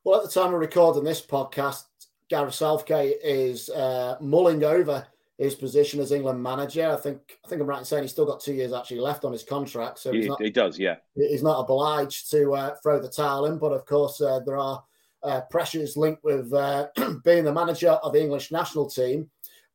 Well, 0.03 0.21
at 0.21 0.25
the 0.25 0.31
time 0.31 0.53
of 0.53 0.59
recording 0.59 1.03
this 1.03 1.21
podcast, 1.21 1.83
Gareth 2.29 2.53
Southgate 2.53 3.17
is 3.23 3.69
uh, 3.69 4.17
mulling 4.21 4.63
over 4.63 5.05
his 5.37 5.55
position 5.55 5.99
as 5.99 6.11
England 6.11 6.41
manager. 6.41 6.89
I 6.89 6.97
think 6.97 7.39
I 7.43 7.47
think 7.47 7.61
I'm 7.61 7.67
right 7.67 7.79
in 7.79 7.85
saying 7.85 8.03
he's 8.03 8.11
still 8.11 8.25
got 8.25 8.41
two 8.41 8.53
years 8.53 8.73
actually 8.73 8.99
left 8.99 9.25
on 9.25 9.31
his 9.31 9.43
contract, 9.43 9.99
so 9.99 10.11
he, 10.11 10.27
not, 10.27 10.41
he 10.41 10.49
does, 10.49 10.77
yeah. 10.77 10.97
He's 11.15 11.43
not 11.43 11.59
obliged 11.59 12.29
to 12.31 12.53
uh, 12.53 12.75
throw 12.83 12.99
the 12.99 13.09
towel 13.09 13.45
in, 13.45 13.57
but 13.57 13.71
of 13.71 13.85
course 13.85 14.21
uh, 14.21 14.41
there 14.45 14.57
are 14.57 14.83
uh, 15.23 15.41
pressures 15.49 15.97
linked 15.97 16.23
with 16.23 16.53
uh, 16.53 16.87
being 17.23 17.45
the 17.45 17.53
manager 17.53 17.91
of 17.91 18.13
the 18.13 18.21
English 18.21 18.51
national 18.51 18.89
team. 18.89 19.29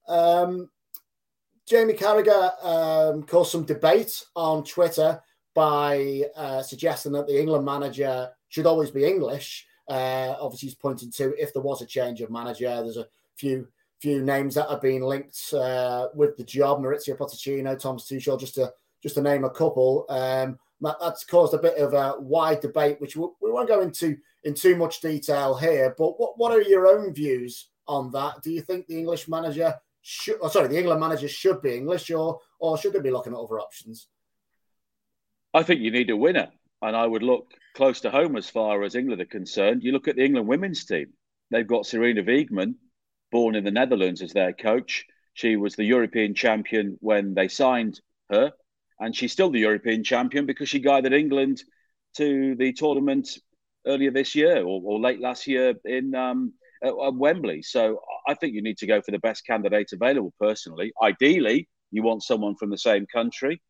Um, 0.07 0.71
Jamie 1.67 1.95
Carragher 1.95 2.53
um, 2.63 3.23
caused 3.23 3.53
some 3.53 3.65
debate 3.65 4.23
on 4.37 4.65
Twitter 4.65 5.21
by 5.55 6.25
uh, 6.37 6.63
suggesting 6.63 7.13
that 7.13 7.27
the 7.27 7.41
England 7.41 7.65
manager 7.65 8.31
should 8.49 8.67
always 8.67 8.91
be 8.91 9.05
English. 9.05 9.67
Uh, 9.89 10.35
obviously, 10.41 10.69
he's 10.69 10.75
pointing 10.75 11.11
to 11.13 11.35
if 11.41 11.53
there 11.53 11.63
was 11.63 11.83
a 11.83 11.87
change 11.87 12.21
of 12.21 12.31
manager, 12.31 12.69
there's 12.69 12.97
a 12.97 13.07
few 13.37 13.69
few 14.01 14.23
names 14.23 14.55
that 14.55 14.69
have 14.69 14.83
been 14.83 15.03
linked 15.03 15.53
uh, 15.55 16.09
with 16.15 16.37
the 16.37 16.45
job: 16.45 16.81
Mauricio 16.81 17.17
Pochettino, 17.17 17.79
Thomas 17.79 18.05
Tuchel, 18.05 18.41
just 18.41 18.55
to 18.55 18.73
just 19.03 19.17
to 19.17 19.23
name 19.23 19.45
a 19.45 19.51
couple. 19.51 20.07
Um, 20.09 20.59
that, 20.81 20.97
that's 21.01 21.25
caused 21.25 21.55
a 21.55 21.59
bit 21.59 21.77
of 21.79 21.95
a 21.95 22.21
wide 22.21 22.61
debate, 22.61 23.01
which 23.01 23.17
we, 23.17 23.27
we 23.41 23.51
won't 23.51 23.69
go 23.69 23.81
into 23.81 24.17
in 24.45 24.55
too 24.55 24.77
much 24.77 25.01
detail 25.01 25.55
here. 25.55 25.95
But 25.97 26.19
what 26.19 26.39
what 26.39 26.53
are 26.53 26.63
your 26.63 26.87
own 26.87 27.13
views 27.13 27.69
on 27.87 28.11
that? 28.13 28.43
Do 28.43 28.51
you 28.51 28.63
think 28.63 28.87
the 28.87 28.99
English 28.99 29.29
manager 29.29 29.75
should? 30.03 30.37
Oh, 30.43 30.49
sorry, 30.49 30.69
the 30.69 30.79
England 30.79 31.01
manager 31.01 31.29
should 31.29 31.63
be 31.63 31.75
English, 31.75 32.11
or 32.11 32.41
or 32.59 32.79
should 32.79 32.93
they 32.93 33.01
be 33.01 33.11
looking 33.11 33.33
at 33.33 33.39
other 33.39 33.61
options? 33.61 34.09
I 35.53 35.63
think 35.63 35.81
you 35.81 35.91
need 35.91 36.11
a 36.11 36.17
winner, 36.17 36.49
and 36.85 36.95
I 36.95 37.07
would 37.07 37.23
look 37.23 37.51
close 37.75 38.01
to 38.03 38.11
home 38.11 38.37
as 38.37 38.49
far 38.49 38.83
as 38.83 38.95
England 38.95 39.23
are 39.23 39.27
concerned. 39.27 39.83
You 39.83 39.93
look 39.93 40.07
at 40.07 40.17
the 40.17 40.25
England 40.25 40.47
women's 40.47 40.85
team; 40.85 41.07
they've 41.51 41.67
got 41.67 41.85
Sarina 41.85 42.25
Wiegman, 42.27 42.75
born 43.33 43.55
in 43.55 43.65
the 43.65 43.71
Netherlands, 43.71 44.23
as 44.23 44.33
their 44.33 44.53
coach. 44.53 45.07
She 45.33 45.57
was 45.57 45.75
the 45.75 45.85
European 45.85 46.35
champion 46.35 46.97
when 47.01 47.35
they 47.35 47.49
signed 47.49 48.01
her, 48.31 48.53
and 49.01 49.17
she's 49.17 49.33
still 49.33 49.51
the 49.51 49.61
European 49.61 50.05
champion 50.05 50.47
because 50.47 50.69
she 50.69 50.79
guided 50.79 51.13
England 51.13 51.63
to 52.19 52.55
the 52.57 52.73
tournament 52.73 53.29
earlier 53.87 54.11
this 54.11 54.35
year 54.35 54.59
or, 54.63 54.81
or 54.85 55.01
late 55.01 55.21
last 55.21 55.47
year 55.47 55.75
in 55.85 56.15
um, 56.15 56.53
at, 56.83 56.93
at 56.93 57.15
Wembley. 57.15 57.63
So 57.63 58.01
I 58.29 58.35
think 58.35 58.55
you 58.55 58.63
need 58.63 58.79
to 58.79 58.87
go 58.87 59.01
for 59.01 59.11
the 59.11 59.19
best 59.19 59.47
candidate 59.47 59.91
available. 59.93 60.33
Personally, 60.39 60.93
ideally, 61.03 61.69
you 61.91 62.03
want 62.03 62.23
someone 62.23 62.57
from 62.57 62.71
the 62.71 62.79
same 62.79 63.07
country. 63.07 63.61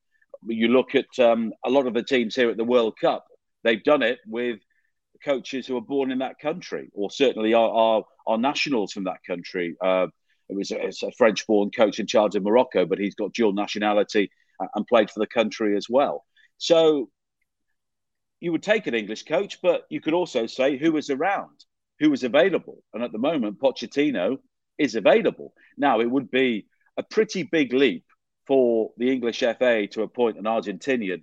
You 0.46 0.68
look 0.68 0.94
at 0.94 1.18
um, 1.18 1.52
a 1.64 1.70
lot 1.70 1.86
of 1.86 1.94
the 1.94 2.02
teams 2.02 2.34
here 2.34 2.50
at 2.50 2.56
the 2.56 2.64
World 2.64 2.94
Cup; 3.00 3.26
they've 3.62 3.82
done 3.82 4.02
it 4.02 4.18
with 4.26 4.60
coaches 5.24 5.66
who 5.66 5.76
are 5.76 5.82
born 5.82 6.10
in 6.10 6.18
that 6.18 6.38
country, 6.38 6.90
or 6.92 7.10
certainly 7.10 7.54
are 7.54 7.70
are, 7.70 8.04
are 8.26 8.38
nationals 8.38 8.92
from 8.92 9.04
that 9.04 9.24
country. 9.26 9.76
Uh, 9.80 10.06
it 10.48 10.56
was 10.56 10.70
a, 10.70 11.06
a 11.06 11.12
French-born 11.12 11.70
coach 11.70 11.98
in 11.98 12.06
charge 12.06 12.34
of 12.34 12.42
Morocco, 12.42 12.84
but 12.84 12.98
he's 12.98 13.14
got 13.14 13.32
dual 13.32 13.52
nationality 13.52 14.30
and 14.74 14.86
played 14.86 15.10
for 15.10 15.20
the 15.20 15.26
country 15.26 15.76
as 15.76 15.86
well. 15.88 16.24
So 16.58 17.10
you 18.40 18.52
would 18.52 18.62
take 18.62 18.86
an 18.86 18.94
English 18.94 19.22
coach, 19.24 19.60
but 19.62 19.84
you 19.88 20.00
could 20.00 20.12
also 20.14 20.46
say 20.46 20.76
who 20.76 20.92
was 20.92 21.08
around, 21.10 21.64
who 21.98 22.10
was 22.10 22.24
available. 22.24 22.82
And 22.92 23.02
at 23.02 23.12
the 23.12 23.18
moment, 23.18 23.58
Pochettino 23.58 24.36
is 24.78 24.94
available. 24.94 25.54
Now, 25.78 26.00
it 26.00 26.10
would 26.10 26.30
be 26.30 26.66
a 26.96 27.02
pretty 27.02 27.44
big 27.44 27.72
leap 27.72 28.04
for 28.46 28.92
the 28.96 29.10
English 29.10 29.40
FA 29.40 29.86
to 29.88 30.02
appoint 30.02 30.38
an 30.38 30.44
Argentinian 30.44 31.22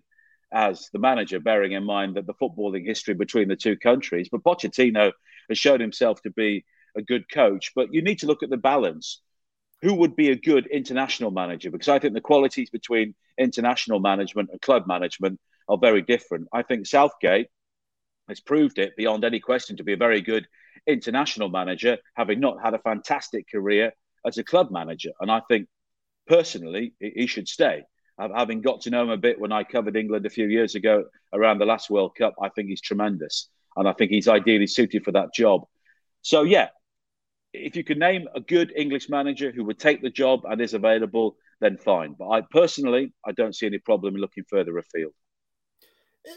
as 0.51 0.89
the 0.91 0.99
manager, 0.99 1.39
bearing 1.39 1.71
in 1.71 1.83
mind 1.83 2.15
that 2.15 2.27
the 2.27 2.33
footballing 2.33 2.85
history 2.85 3.13
between 3.13 3.47
the 3.47 3.55
two 3.55 3.77
countries. 3.77 4.27
But 4.29 4.43
Pochettino 4.43 5.11
has 5.49 5.57
shown 5.57 5.79
himself 5.79 6.21
to 6.23 6.31
be 6.31 6.65
a 6.95 7.01
good 7.01 7.29
coach. 7.31 7.71
But 7.75 7.93
you 7.93 8.01
need 8.01 8.19
to 8.19 8.27
look 8.27 8.43
at 8.43 8.49
the 8.49 8.57
balance. 8.57 9.21
Who 9.81 9.95
would 9.95 10.15
be 10.15 10.29
a 10.29 10.35
good 10.35 10.67
international 10.67 11.31
manager? 11.31 11.71
Because 11.71 11.87
I 11.87 11.99
think 11.99 12.13
the 12.13 12.21
qualities 12.21 12.69
between 12.69 13.15
international 13.37 13.99
management 13.99 14.49
and 14.51 14.61
club 14.61 14.85
management 14.87 15.39
are 15.67 15.77
very 15.77 16.01
different. 16.01 16.47
I 16.53 16.63
think 16.63 16.85
Southgate 16.85 17.47
has 18.27 18.39
proved 18.39 18.77
it 18.77 18.95
beyond 18.95 19.23
any 19.23 19.39
question 19.39 19.77
to 19.77 19.83
be 19.83 19.93
a 19.93 19.97
very 19.97 20.21
good 20.21 20.47
international 20.85 21.49
manager, 21.49 21.97
having 22.15 22.39
not 22.39 22.61
had 22.63 22.73
a 22.73 22.79
fantastic 22.79 23.49
career 23.49 23.93
as 24.25 24.37
a 24.37 24.43
club 24.43 24.69
manager. 24.71 25.11
And 25.19 25.31
I 25.31 25.41
think 25.47 25.67
personally, 26.27 26.93
he 26.99 27.27
should 27.27 27.47
stay. 27.47 27.83
Having 28.19 28.61
got 28.61 28.81
to 28.81 28.89
know 28.89 29.03
him 29.03 29.09
a 29.09 29.17
bit 29.17 29.39
when 29.39 29.51
I 29.51 29.63
covered 29.63 29.95
England 29.95 30.25
a 30.25 30.29
few 30.29 30.47
years 30.47 30.75
ago 30.75 31.05
around 31.33 31.57
the 31.57 31.65
last 31.65 31.89
World 31.89 32.15
Cup, 32.15 32.35
I 32.41 32.49
think 32.49 32.69
he's 32.69 32.81
tremendous. 32.81 33.49
And 33.75 33.87
I 33.87 33.93
think 33.93 34.11
he's 34.11 34.27
ideally 34.27 34.67
suited 34.67 35.03
for 35.03 35.11
that 35.13 35.33
job. 35.33 35.63
So, 36.21 36.43
yeah, 36.43 36.69
if 37.53 37.75
you 37.75 37.83
could 37.83 37.97
name 37.97 38.27
a 38.35 38.39
good 38.39 38.73
English 38.75 39.09
manager 39.09 39.51
who 39.51 39.63
would 39.65 39.79
take 39.79 40.01
the 40.01 40.09
job 40.09 40.41
and 40.45 40.61
is 40.61 40.73
available, 40.73 41.35
then 41.59 41.77
fine. 41.77 42.15
But 42.17 42.29
I 42.29 42.41
personally, 42.41 43.13
I 43.25 43.31
don't 43.31 43.55
see 43.55 43.65
any 43.65 43.79
problem 43.79 44.15
in 44.15 44.21
looking 44.21 44.43
further 44.49 44.77
afield. 44.77 45.13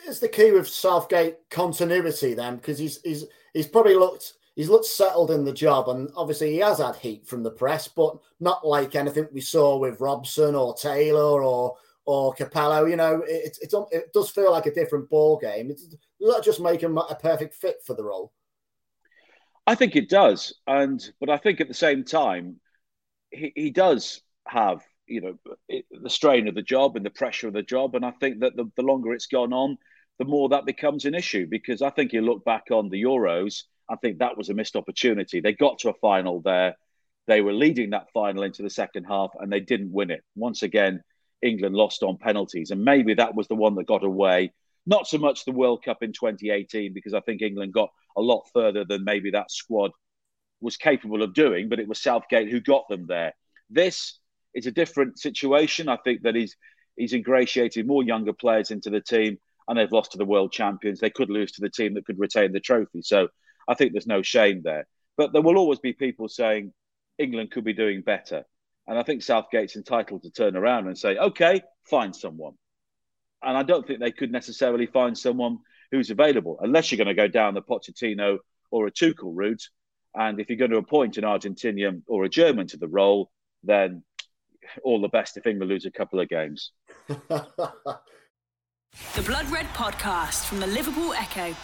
is 0.07 0.21
the 0.21 0.29
key 0.29 0.53
with 0.53 0.69
Southgate 0.69 1.37
continuity 1.51 2.35
then? 2.35 2.57
Because 2.57 2.79
he's 2.79 3.01
he's 3.03 3.25
he's 3.53 3.67
probably 3.67 3.95
looked 3.95 4.35
he's 4.55 4.69
looked 4.69 4.87
settled 4.87 5.31
in 5.31 5.45
the 5.45 5.53
job, 5.53 5.89
and 5.89 6.11
obviously 6.17 6.53
he 6.53 6.59
has 6.59 6.79
had 6.79 6.97
heat 6.97 7.27
from 7.27 7.43
the 7.43 7.51
press, 7.51 7.89
but 7.89 8.17
not 8.41 8.67
like 8.67 8.95
anything 8.95 9.29
we 9.33 9.41
saw 9.41 9.77
with 9.77 10.01
Robson 10.01 10.55
or 10.55 10.75
Taylor 10.75 11.43
or 11.43 11.77
or 12.07 12.35
Capello. 12.35 12.89
You 12.89 12.97
know, 12.97 13.23
it, 13.27 13.59
it, 13.63 13.75
um, 13.75 13.87
it 13.91 14.13
does 14.13 14.31
feel 14.31 14.53
like 14.53 14.67
a 14.67 14.75
different 14.75 15.09
ball 15.09 15.39
game. 15.39 15.71
It's, 15.71 15.87
does 15.87 16.35
that 16.35 16.45
just 16.45 16.61
make 16.61 16.83
him 16.83 16.99
a 16.99 17.17
perfect 17.21 17.55
fit 17.55 17.77
for 17.85 17.95
the 17.95 18.05
role? 18.05 18.33
I 19.67 19.75
think 19.75 19.97
it 19.97 20.09
does, 20.09 20.55
and 20.67 21.03
but 21.21 21.31
I 21.31 21.39
think 21.39 21.61
at 21.61 21.69
the 21.69 21.75
same 21.75 22.05
time, 22.05 22.61
he, 23.31 23.53
he 23.55 23.71
does 23.71 24.21
have 24.47 24.83
you 25.07 25.21
know 25.21 25.39
the 25.91 26.11
strain 26.11 26.49
of 26.49 26.55
the 26.55 26.63
job 26.63 26.97
and 26.97 27.05
the 27.05 27.11
pressure 27.11 27.49
of 27.49 27.55
the 27.55 27.63
job, 27.63 27.95
and 27.95 28.05
I 28.05 28.11
think 28.13 28.41
that 28.41 28.57
the, 28.57 28.71
the 28.77 28.83
longer 28.83 29.13
it's 29.13 29.27
gone 29.27 29.53
on, 29.53 29.79
the 30.19 30.27
more 30.27 30.51
that 30.51 30.67
becomes 30.67 31.07
an 31.07 31.15
issue. 31.15 31.47
Because 31.49 31.81
I 31.81 31.91
think 31.91 32.13
you 32.13 32.21
look 32.21 32.45
back 32.45 32.65
on 32.71 32.91
the 32.91 33.03
Euros, 33.03 33.63
I 33.89 33.97
think 33.97 34.19
that 34.19 34.37
was 34.37 34.49
a 34.49 34.55
missed 34.55 34.77
opportunity. 34.77 35.41
They 35.41 35.53
got 35.53 35.79
to 35.81 35.91
a 35.91 35.95
final 35.95 36.41
there, 36.41 36.77
they 37.27 37.41
were 37.41 37.53
leading 37.53 37.91
that 37.91 38.11
final 38.13 38.43
into 38.43 38.63
the 38.63 38.71
second 38.71 39.05
half, 39.05 39.33
and 39.39 39.51
they 39.51 39.61
didn't 39.61 39.93
win 39.93 40.11
it. 40.11 40.23
Once 40.37 40.63
again, 40.63 41.03
England 41.43 41.75
lost 41.75 42.03
on 42.03 42.19
penalties, 42.19 42.71
and 42.71 42.85
maybe 42.85 43.15
that 43.15 43.35
was 43.35 43.49
the 43.49 43.55
one 43.55 43.75
that 43.77 43.87
got 43.87 44.05
away. 44.05 44.53
Not 44.87 45.07
so 45.07 45.19
much 45.19 45.45
the 45.45 45.53
World 45.53 45.83
Cup 45.83 46.03
in 46.03 46.13
2018, 46.13 46.93
because 46.93 47.15
I 47.15 47.21
think 47.21 47.41
England 47.41 47.73
got 47.73 47.91
a 48.17 48.21
lot 48.21 48.45
further 48.53 48.85
than 48.85 49.05
maybe 49.05 49.31
that 49.31 49.51
squad 49.51 49.93
was 50.61 50.77
capable 50.77 51.23
of 51.23 51.35
doing, 51.35 51.69
but 51.69 51.81
it 51.81 51.89
was 51.89 52.01
Southgate 52.01 52.51
who 52.51 52.61
got 52.61 52.89
them 52.89 53.07
there. 53.07 53.35
This 53.71 54.19
is 54.55 54.67
a 54.67 54.73
different 54.73 55.19
situation. 55.19 55.89
I 55.89 55.97
think 55.97 56.23
that 56.23 56.35
he's 56.35 56.57
he's 56.97 57.13
ingratiated 57.13 57.87
more 57.87 58.03
younger 58.05 58.35
players 58.35 58.71
into 58.71 58.91
the 58.91 59.01
team, 59.01 59.39
and 59.67 59.79
they've 59.79 59.93
lost 59.93 60.13
to 60.13 60.19
the 60.19 60.25
world 60.27 60.53
champions. 60.53 61.01
They 61.01 61.11
could 61.11 61.31
lose 61.31 61.53
to 61.53 61.63
the 61.63 61.71
team 61.71 61.95
that 61.95 62.05
could 62.05 62.19
retain 62.19 62.53
the 62.53 62.61
trophy. 62.61 63.01
So 63.03 63.29
I 63.69 63.75
think 63.75 63.93
there's 63.93 64.07
no 64.07 64.23
shame 64.23 64.63
there. 64.65 64.87
But 65.17 65.33
there 65.33 65.43
will 65.43 65.59
always 65.59 65.79
be 65.79 65.93
people 65.93 66.29
saying 66.29 66.73
England 67.19 67.51
could 67.51 67.65
be 67.65 67.73
doing 67.73 68.03
better. 68.03 68.45
And 68.87 68.99
I 68.99 69.03
think 69.03 69.23
Southgate's 69.23 69.77
entitled 69.77 70.23
to 70.23 70.31
turn 70.31 70.57
around 70.57 70.87
and 70.87 70.99
say, 70.99 71.17
okay, 71.17 71.63
find 71.85 72.15
someone. 72.15 72.55
And 73.43 73.57
I 73.57 73.63
don't 73.63 73.87
think 73.87 74.01
they 74.01 74.13
could 74.13 74.33
necessarily 74.33 74.87
find 74.87 75.17
someone 75.17 75.59
who's 75.91 76.11
available, 76.11 76.59
unless 76.61 76.91
you're 76.91 77.03
going 77.03 77.15
to 77.15 77.15
go 77.15 77.29
down 77.29 77.55
the 77.55 77.63
Pochettino 77.63 78.39
or 78.71 78.87
a 78.87 78.91
Tuchel 78.91 79.33
route. 79.35 79.63
And 80.15 80.41
if 80.41 80.49
you're 80.49 80.59
going 80.59 80.71
to 80.71 80.79
appoint 80.79 81.17
an 81.19 81.25
Argentinian 81.25 82.03
or 82.07 82.25
a 82.25 82.29
German 82.29 82.67
to 82.69 82.77
the 82.77 82.89
role, 82.89 83.31
then 83.63 84.03
all 84.83 85.01
the 85.01 85.09
best 85.09 85.37
if 85.37 85.47
England 85.47 85.71
lose 85.71 85.87
a 85.87 85.91
couple 85.91 86.21
of 86.21 86.29
games. 86.29 86.73
the 87.07 87.99
Blood 89.27 89.51
Red 89.51 89.67
Podcast 89.75 90.45
from 90.47 90.61
the 90.61 90.67
Liverpool 90.67 91.13
Echo. 91.15 91.55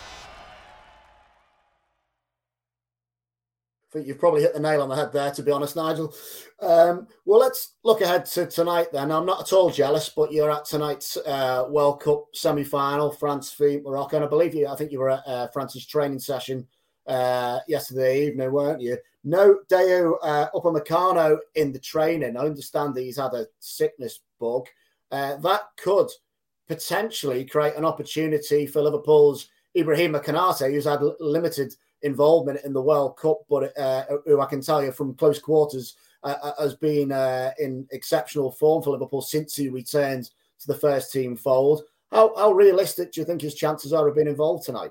I 3.91 3.93
think 3.93 4.07
you've 4.07 4.21
probably 4.21 4.43
hit 4.43 4.55
the 4.55 4.61
nail 4.61 4.83
on 4.83 4.89
the 4.89 4.95
head 4.95 5.13
there, 5.13 5.33
to 5.33 5.43
be 5.43 5.51
honest, 5.51 5.75
Nigel. 5.75 6.15
Um, 6.61 7.09
well, 7.25 7.41
let's 7.41 7.73
look 7.83 8.03
ahead 8.03 8.25
to 8.27 8.47
tonight 8.47 8.93
then. 8.93 9.11
I'm 9.11 9.27
not 9.27 9.41
at 9.41 9.53
all 9.53 9.69
jealous, 9.69 10.09
but 10.09 10.31
you're 10.31 10.51
at 10.51 10.65
tonight's 10.65 11.17
uh, 11.17 11.67
World 11.69 12.01
Cup 12.01 12.27
semi 12.33 12.63
final, 12.63 13.11
France 13.11 13.53
v 13.53 13.81
Morocco. 13.83 14.15
And 14.15 14.25
I 14.25 14.29
believe 14.29 14.55
you, 14.55 14.69
I 14.69 14.77
think 14.77 14.93
you 14.93 15.01
were 15.01 15.11
at 15.11 15.27
uh, 15.27 15.49
France's 15.49 15.87
training 15.87 16.21
session 16.21 16.69
uh, 17.09 17.59
yesterday 17.67 18.29
evening, 18.29 18.53
weren't 18.53 18.81
you? 18.81 18.97
No 19.25 19.59
Dayot 19.69 20.19
uh, 20.23 20.51
Upamecano 20.55 21.39
in 21.57 21.73
the 21.73 21.81
training. 21.81 22.37
I 22.37 22.43
understand 22.43 22.95
that 22.95 23.03
he's 23.03 23.19
had 23.19 23.35
a 23.35 23.49
sickness 23.59 24.21
bug. 24.39 24.69
Uh, 25.11 25.35
that 25.39 25.63
could 25.77 26.09
potentially 26.69 27.45
create 27.45 27.75
an 27.75 27.85
opportunity 27.85 28.67
for 28.67 28.83
Liverpool's 28.83 29.49
Ibrahima 29.77 30.25
Konate, 30.25 30.71
who's 30.71 30.85
had 30.85 31.03
limited 31.19 31.75
involvement 32.03 32.61
in 32.65 32.73
the 32.73 32.83
World 32.83 33.17
Cup, 33.17 33.39
but 33.49 33.77
uh, 33.79 34.05
who 34.27 34.41
I 34.41 34.47
can 34.47 34.61
tell 34.61 34.83
you 34.83 34.93
from 34.93 35.15
close 35.15 35.39
quarters 35.39 35.97
uh, 36.23 36.35
uh, 36.43 36.63
has 36.63 36.75
been 36.75 37.13
uh, 37.13 37.53
in 37.59 37.87
exceptional 37.93 38.51
form 38.51 38.83
for 38.83 38.91
Liverpool 38.91 39.23
since 39.23 39.57
he 39.57 39.69
returned 39.69 40.31
to 40.61 40.67
the 40.67 40.75
first 40.75 41.13
team 41.13 41.37
fold. 41.37 41.83
How, 42.11 42.35
how 42.37 42.53
realistic 42.53 43.13
do 43.13 43.21
you 43.21 43.25
think 43.25 43.41
his 43.41 43.55
chances 43.55 43.93
are 43.93 44.09
of 44.09 44.17
being 44.17 44.27
involved 44.27 44.65
tonight? 44.65 44.91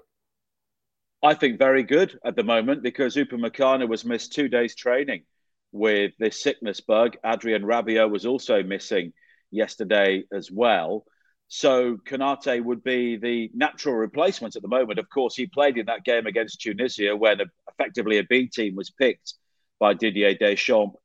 I 1.22 1.34
think 1.34 1.60
very 1.60 1.84
good 1.84 2.18
at 2.24 2.36
the 2.36 2.44
moment 2.44 2.82
because 2.82 3.16
Upamecano 3.16 3.88
was 3.88 4.06
missed 4.06 4.34
two 4.34 4.48
days 4.48 4.74
training 4.74 5.24
with 5.72 6.14
this 6.18 6.42
sickness 6.42 6.80
bug. 6.80 7.18
Adrien 7.26 7.64
Rabiot 7.64 8.10
was 8.10 8.26
also 8.26 8.64
missing 8.64 9.14
yesterday 9.52 10.24
as 10.32 10.50
well. 10.50 11.06
So 11.52 11.98
Konate 11.98 12.64
would 12.64 12.84
be 12.84 13.18
the 13.18 13.50
natural 13.56 13.96
replacement 13.96 14.56
at 14.56 14.62
the 14.62 14.68
moment. 14.68 15.00
Of 15.00 15.10
course, 15.10 15.36
he 15.36 15.48
played 15.48 15.78
in 15.78 15.88
that 15.88 16.06
game 16.06 16.28
against 16.28 16.62
Tunisia 16.62 17.16
when 17.16 17.40
effectively 17.68 18.20
a 18.20 18.24
B 18.24 18.48
team 18.48 18.76
was 18.76 18.92
picked 18.92 19.34
by 19.80 19.96
Didier 19.96 20.36
Deschamps. 20.36 20.96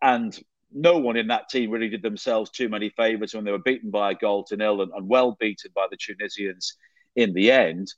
And 0.00 0.36
no 0.72 0.96
one 0.96 1.18
in 1.18 1.26
that 1.28 1.50
team 1.50 1.70
really 1.70 1.90
did 1.90 2.02
themselves 2.02 2.50
too 2.50 2.70
many 2.70 2.88
favours 2.88 3.34
when 3.34 3.44
they 3.44 3.50
were 3.50 3.58
beaten 3.58 3.90
by 3.90 4.12
a 4.12 4.14
goal 4.14 4.44
to 4.44 4.56
nil 4.56 4.80
and, 4.80 4.90
and 4.92 5.06
well 5.06 5.36
beaten 5.38 5.70
by 5.74 5.86
the 5.90 5.98
Tunisians 5.98 6.76
in 7.14 7.34
the 7.34 7.52
end. 7.52 7.92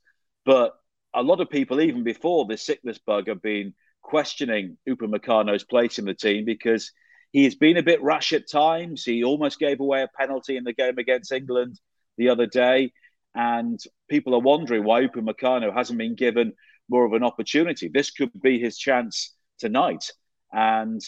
But 0.44 0.75
a 1.14 1.22
lot 1.22 1.40
of 1.40 1.51
people, 1.51 1.81
even 1.81 2.03
before 2.03 2.46
this 2.46 2.66
sickness 2.66 2.99
bug, 2.99 3.29
have 3.29 3.42
been 3.42 3.75
questioning 4.03 4.77
Upamecano's 4.88 5.64
place 5.64 6.01
in 6.01 6.05
the 6.05 6.14
team 6.14 6.44
because– 6.44 6.90
he 7.37 7.44
has 7.44 7.55
been 7.55 7.77
a 7.77 7.83
bit 7.83 8.03
rash 8.03 8.33
at 8.33 8.49
times. 8.49 9.05
He 9.05 9.22
almost 9.22 9.59
gave 9.59 9.81
away 9.81 10.01
a 10.01 10.09
penalty 10.09 10.57
in 10.57 10.64
the 10.64 10.72
game 10.72 10.96
against 10.96 11.33
England 11.33 11.79
the 12.16 12.31
other 12.31 12.46
day. 12.46 12.92
And 13.35 13.79
people 14.09 14.35
are 14.35 14.40
wondering 14.40 14.85
why 14.85 15.03
Upamecano 15.03 15.70
hasn't 15.70 15.99
been 15.99 16.14
given 16.14 16.55
more 16.88 17.05
of 17.05 17.12
an 17.12 17.22
opportunity. 17.22 17.90
This 17.92 18.11
could 18.11 18.31
be 18.40 18.59
his 18.59 18.79
chance 18.79 19.35
tonight. 19.59 20.12
And 20.51 21.03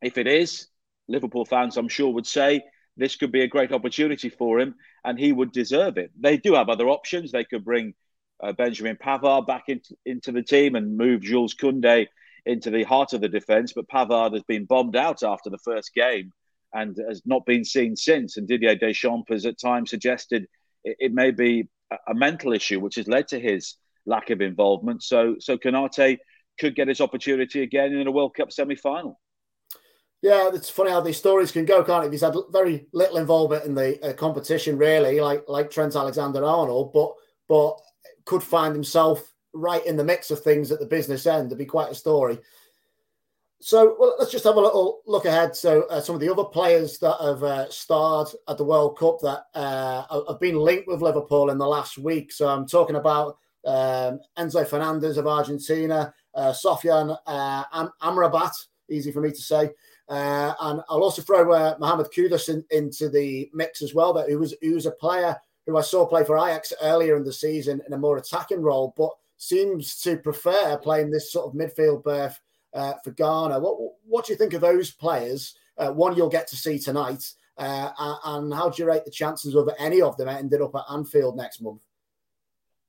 if 0.00 0.18
it 0.18 0.28
is, 0.28 0.68
Liverpool 1.08 1.44
fans, 1.44 1.76
I'm 1.76 1.88
sure, 1.88 2.12
would 2.12 2.28
say 2.28 2.62
this 2.96 3.16
could 3.16 3.32
be 3.32 3.42
a 3.42 3.48
great 3.48 3.72
opportunity 3.72 4.28
for 4.28 4.60
him 4.60 4.76
and 5.04 5.18
he 5.18 5.32
would 5.32 5.50
deserve 5.50 5.98
it. 5.98 6.12
They 6.16 6.36
do 6.36 6.54
have 6.54 6.68
other 6.68 6.88
options. 6.88 7.32
They 7.32 7.42
could 7.42 7.64
bring 7.64 7.94
uh, 8.40 8.52
Benjamin 8.52 8.98
Pavard 9.04 9.48
back 9.48 9.64
into, 9.66 9.96
into 10.06 10.30
the 10.30 10.44
team 10.44 10.76
and 10.76 10.96
move 10.96 11.22
Jules 11.22 11.56
Koundé 11.56 12.06
into 12.46 12.70
the 12.70 12.84
heart 12.84 13.12
of 13.12 13.20
the 13.20 13.28
defence. 13.28 13.72
But 13.72 13.88
Pavard 13.88 14.34
has 14.34 14.42
been 14.44 14.64
bombed 14.64 14.96
out 14.96 15.22
after 15.22 15.50
the 15.50 15.58
first 15.58 15.94
game 15.94 16.32
and 16.72 16.96
has 17.08 17.22
not 17.24 17.46
been 17.46 17.64
seen 17.64 17.96
since. 17.96 18.36
And 18.36 18.46
Didier 18.46 18.76
Deschamps 18.76 19.30
has 19.30 19.46
at 19.46 19.58
times 19.58 19.90
suggested 19.90 20.46
it, 20.84 20.96
it 20.98 21.12
may 21.12 21.30
be 21.30 21.68
a, 22.06 22.14
mental 22.14 22.52
issue, 22.52 22.80
which 22.80 22.94
has 22.96 23.08
led 23.08 23.28
to 23.28 23.40
his 23.40 23.76
lack 24.06 24.30
of 24.30 24.40
involvement. 24.40 25.02
So, 25.02 25.36
so 25.40 25.58
Konate 25.58 26.18
could 26.58 26.76
get 26.76 26.88
his 26.88 27.00
opportunity 27.00 27.62
again 27.62 27.92
in 27.92 28.06
a 28.06 28.10
World 28.12 28.34
Cup 28.34 28.52
semi-final. 28.52 29.18
Yeah, 30.22 30.50
it's 30.52 30.68
funny 30.68 30.90
how 30.90 31.00
these 31.00 31.16
stories 31.16 31.50
can 31.50 31.64
go, 31.64 31.82
can't 31.82 32.04
it? 32.04 32.12
He's 32.12 32.20
had 32.20 32.34
very 32.50 32.86
little 32.92 33.16
involvement 33.16 33.64
in 33.64 33.74
the 33.74 34.02
uh, 34.04 34.12
competition, 34.12 34.76
really, 34.76 35.18
like 35.18 35.44
like 35.48 35.70
Trent 35.70 35.96
Alexander-Arnold, 35.96 36.92
but 36.92 37.14
but 37.48 37.80
could 38.26 38.42
find 38.42 38.74
himself 38.74 39.32
right 39.52 39.84
in 39.86 39.96
the 39.96 40.04
mix 40.04 40.30
of 40.30 40.42
things 40.42 40.70
at 40.70 40.80
the 40.80 40.86
business 40.86 41.26
end. 41.26 41.46
It'd 41.46 41.58
be 41.58 41.64
quite 41.64 41.90
a 41.90 41.94
story. 41.94 42.38
So 43.62 43.94
well, 43.98 44.14
let's 44.18 44.32
just 44.32 44.44
have 44.44 44.56
a 44.56 44.60
little 44.60 45.02
look 45.06 45.26
ahead. 45.26 45.54
So 45.54 45.82
uh, 45.90 46.00
some 46.00 46.14
of 46.14 46.20
the 46.20 46.30
other 46.30 46.44
players 46.44 46.98
that 46.98 47.16
have 47.20 47.42
uh, 47.42 47.68
starred 47.68 48.28
at 48.48 48.56
the 48.56 48.64
World 48.64 48.98
Cup 48.98 49.20
that 49.20 49.44
uh, 49.54 50.22
have 50.28 50.40
been 50.40 50.56
linked 50.56 50.88
with 50.88 51.02
Liverpool 51.02 51.50
in 51.50 51.58
the 51.58 51.66
last 51.66 51.98
week. 51.98 52.32
So 52.32 52.48
I'm 52.48 52.66
talking 52.66 52.96
about 52.96 53.36
um, 53.66 54.20
Enzo 54.38 54.66
Fernandez 54.66 55.18
of 55.18 55.26
Argentina, 55.26 56.12
uh, 56.34 56.52
Sofyan 56.52 57.16
uh, 57.26 57.64
Am- 57.72 57.92
Amrabat, 58.02 58.52
easy 58.88 59.12
for 59.12 59.20
me 59.20 59.30
to 59.30 59.42
say. 59.42 59.70
Uh, 60.08 60.54
and 60.60 60.80
I'll 60.88 61.02
also 61.02 61.20
throw 61.20 61.44
Mohamed 61.78 62.08
Kudus 62.16 62.48
in, 62.48 62.64
into 62.70 63.10
the 63.10 63.50
mix 63.52 63.82
as 63.82 63.94
well. 63.94 64.14
That 64.14 64.30
who 64.30 64.38
was 64.38 64.54
was 64.62 64.86
a 64.86 64.92
player 64.92 65.36
who 65.66 65.76
I 65.76 65.82
saw 65.82 66.06
play 66.06 66.24
for 66.24 66.38
Ajax 66.38 66.72
earlier 66.82 67.16
in 67.16 67.24
the 67.24 67.32
season 67.32 67.82
in 67.86 67.92
a 67.92 67.98
more 67.98 68.16
attacking 68.16 68.62
role, 68.62 68.94
but 68.96 69.10
seems 69.40 69.98
to 70.02 70.18
prefer 70.18 70.76
playing 70.76 71.10
this 71.10 71.32
sort 71.32 71.46
of 71.46 71.58
midfield 71.58 72.04
berth 72.04 72.38
uh, 72.74 72.92
for 73.02 73.10
Ghana. 73.10 73.58
What 73.58 73.78
what 74.04 74.26
do 74.26 74.32
you 74.32 74.36
think 74.36 74.52
of 74.52 74.60
those 74.60 74.90
players? 74.90 75.54
Uh, 75.78 75.90
one 75.90 76.14
you'll 76.14 76.28
get 76.28 76.46
to 76.48 76.56
see 76.56 76.78
tonight, 76.78 77.24
uh, 77.56 77.90
and 78.24 78.52
how 78.52 78.68
do 78.68 78.82
you 78.82 78.88
rate 78.88 79.06
the 79.06 79.10
chances 79.10 79.54
of 79.54 79.70
any 79.78 80.02
of 80.02 80.16
them 80.18 80.28
ending 80.28 80.62
up 80.62 80.74
at 80.74 80.92
Anfield 80.92 81.36
next 81.36 81.62
month? 81.62 81.82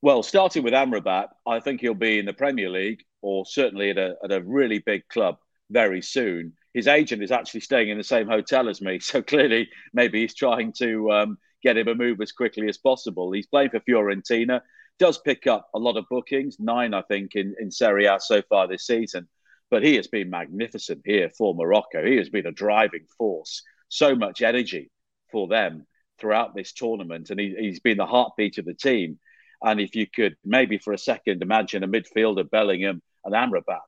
Well, 0.01 0.23
starting 0.23 0.63
with 0.63 0.73
Amrabat, 0.73 1.29
I 1.47 1.61
think 1.61 1.79
he'll 1.79 1.93
be 1.93 2.19
in 2.19 2.25
the 2.25 2.33
Premier 2.33 2.69
League 2.69 3.03
or 3.21 3.45
certainly 3.45 3.91
at 3.91 3.97
a, 3.97 4.15
at 4.23 4.31
a 4.31 4.41
really 4.41 4.79
big 4.79 5.07
club 5.07 5.37
very 5.69 6.01
soon. 6.01 6.53
His 6.73 6.87
agent 6.87 7.23
is 7.23 7.31
actually 7.31 7.59
staying 7.61 7.89
in 7.89 7.97
the 7.97 8.03
same 8.03 8.27
hotel 8.27 8.67
as 8.67 8.81
me, 8.81 8.99
so 8.99 9.21
clearly 9.21 9.69
maybe 9.93 10.21
he's 10.21 10.35
trying 10.35 10.73
to 10.79 11.11
um, 11.11 11.37
get 11.63 11.77
him 11.77 11.87
a 11.87 11.95
move 11.95 12.19
as 12.19 12.33
quickly 12.33 12.67
as 12.67 12.77
possible. 12.77 13.31
He's 13.31 13.47
playing 13.47 13.69
for 13.69 13.79
Fiorentina 13.79 14.61
does 15.01 15.17
pick 15.17 15.47
up 15.47 15.67
a 15.73 15.79
lot 15.79 15.97
of 15.97 16.05
bookings, 16.11 16.57
nine, 16.59 16.93
I 16.93 17.01
think, 17.01 17.33
in, 17.33 17.55
in 17.59 17.71
Serie 17.71 18.05
A 18.05 18.19
so 18.19 18.43
far 18.43 18.67
this 18.67 18.85
season. 18.85 19.27
But 19.71 19.83
he 19.83 19.95
has 19.95 20.07
been 20.07 20.29
magnificent 20.29 21.01
here 21.03 21.31
for 21.35 21.55
Morocco. 21.55 22.05
He 22.05 22.17
has 22.17 22.29
been 22.29 22.45
a 22.45 22.51
driving 22.51 23.07
force, 23.17 23.63
so 23.89 24.15
much 24.15 24.43
energy 24.43 24.91
for 25.31 25.47
them 25.47 25.87
throughout 26.19 26.53
this 26.53 26.73
tournament, 26.73 27.31
and 27.31 27.39
he, 27.39 27.55
he's 27.57 27.79
been 27.79 27.97
the 27.97 28.05
heartbeat 28.05 28.59
of 28.59 28.65
the 28.65 28.75
team. 28.75 29.17
And 29.63 29.81
if 29.81 29.95
you 29.95 30.05
could 30.05 30.35
maybe 30.45 30.77
for 30.77 30.93
a 30.93 30.99
second 30.99 31.41
imagine 31.41 31.83
a 31.83 31.87
midfielder, 31.87 32.47
Bellingham 32.47 33.01
and 33.25 33.33
Amrabat 33.33 33.79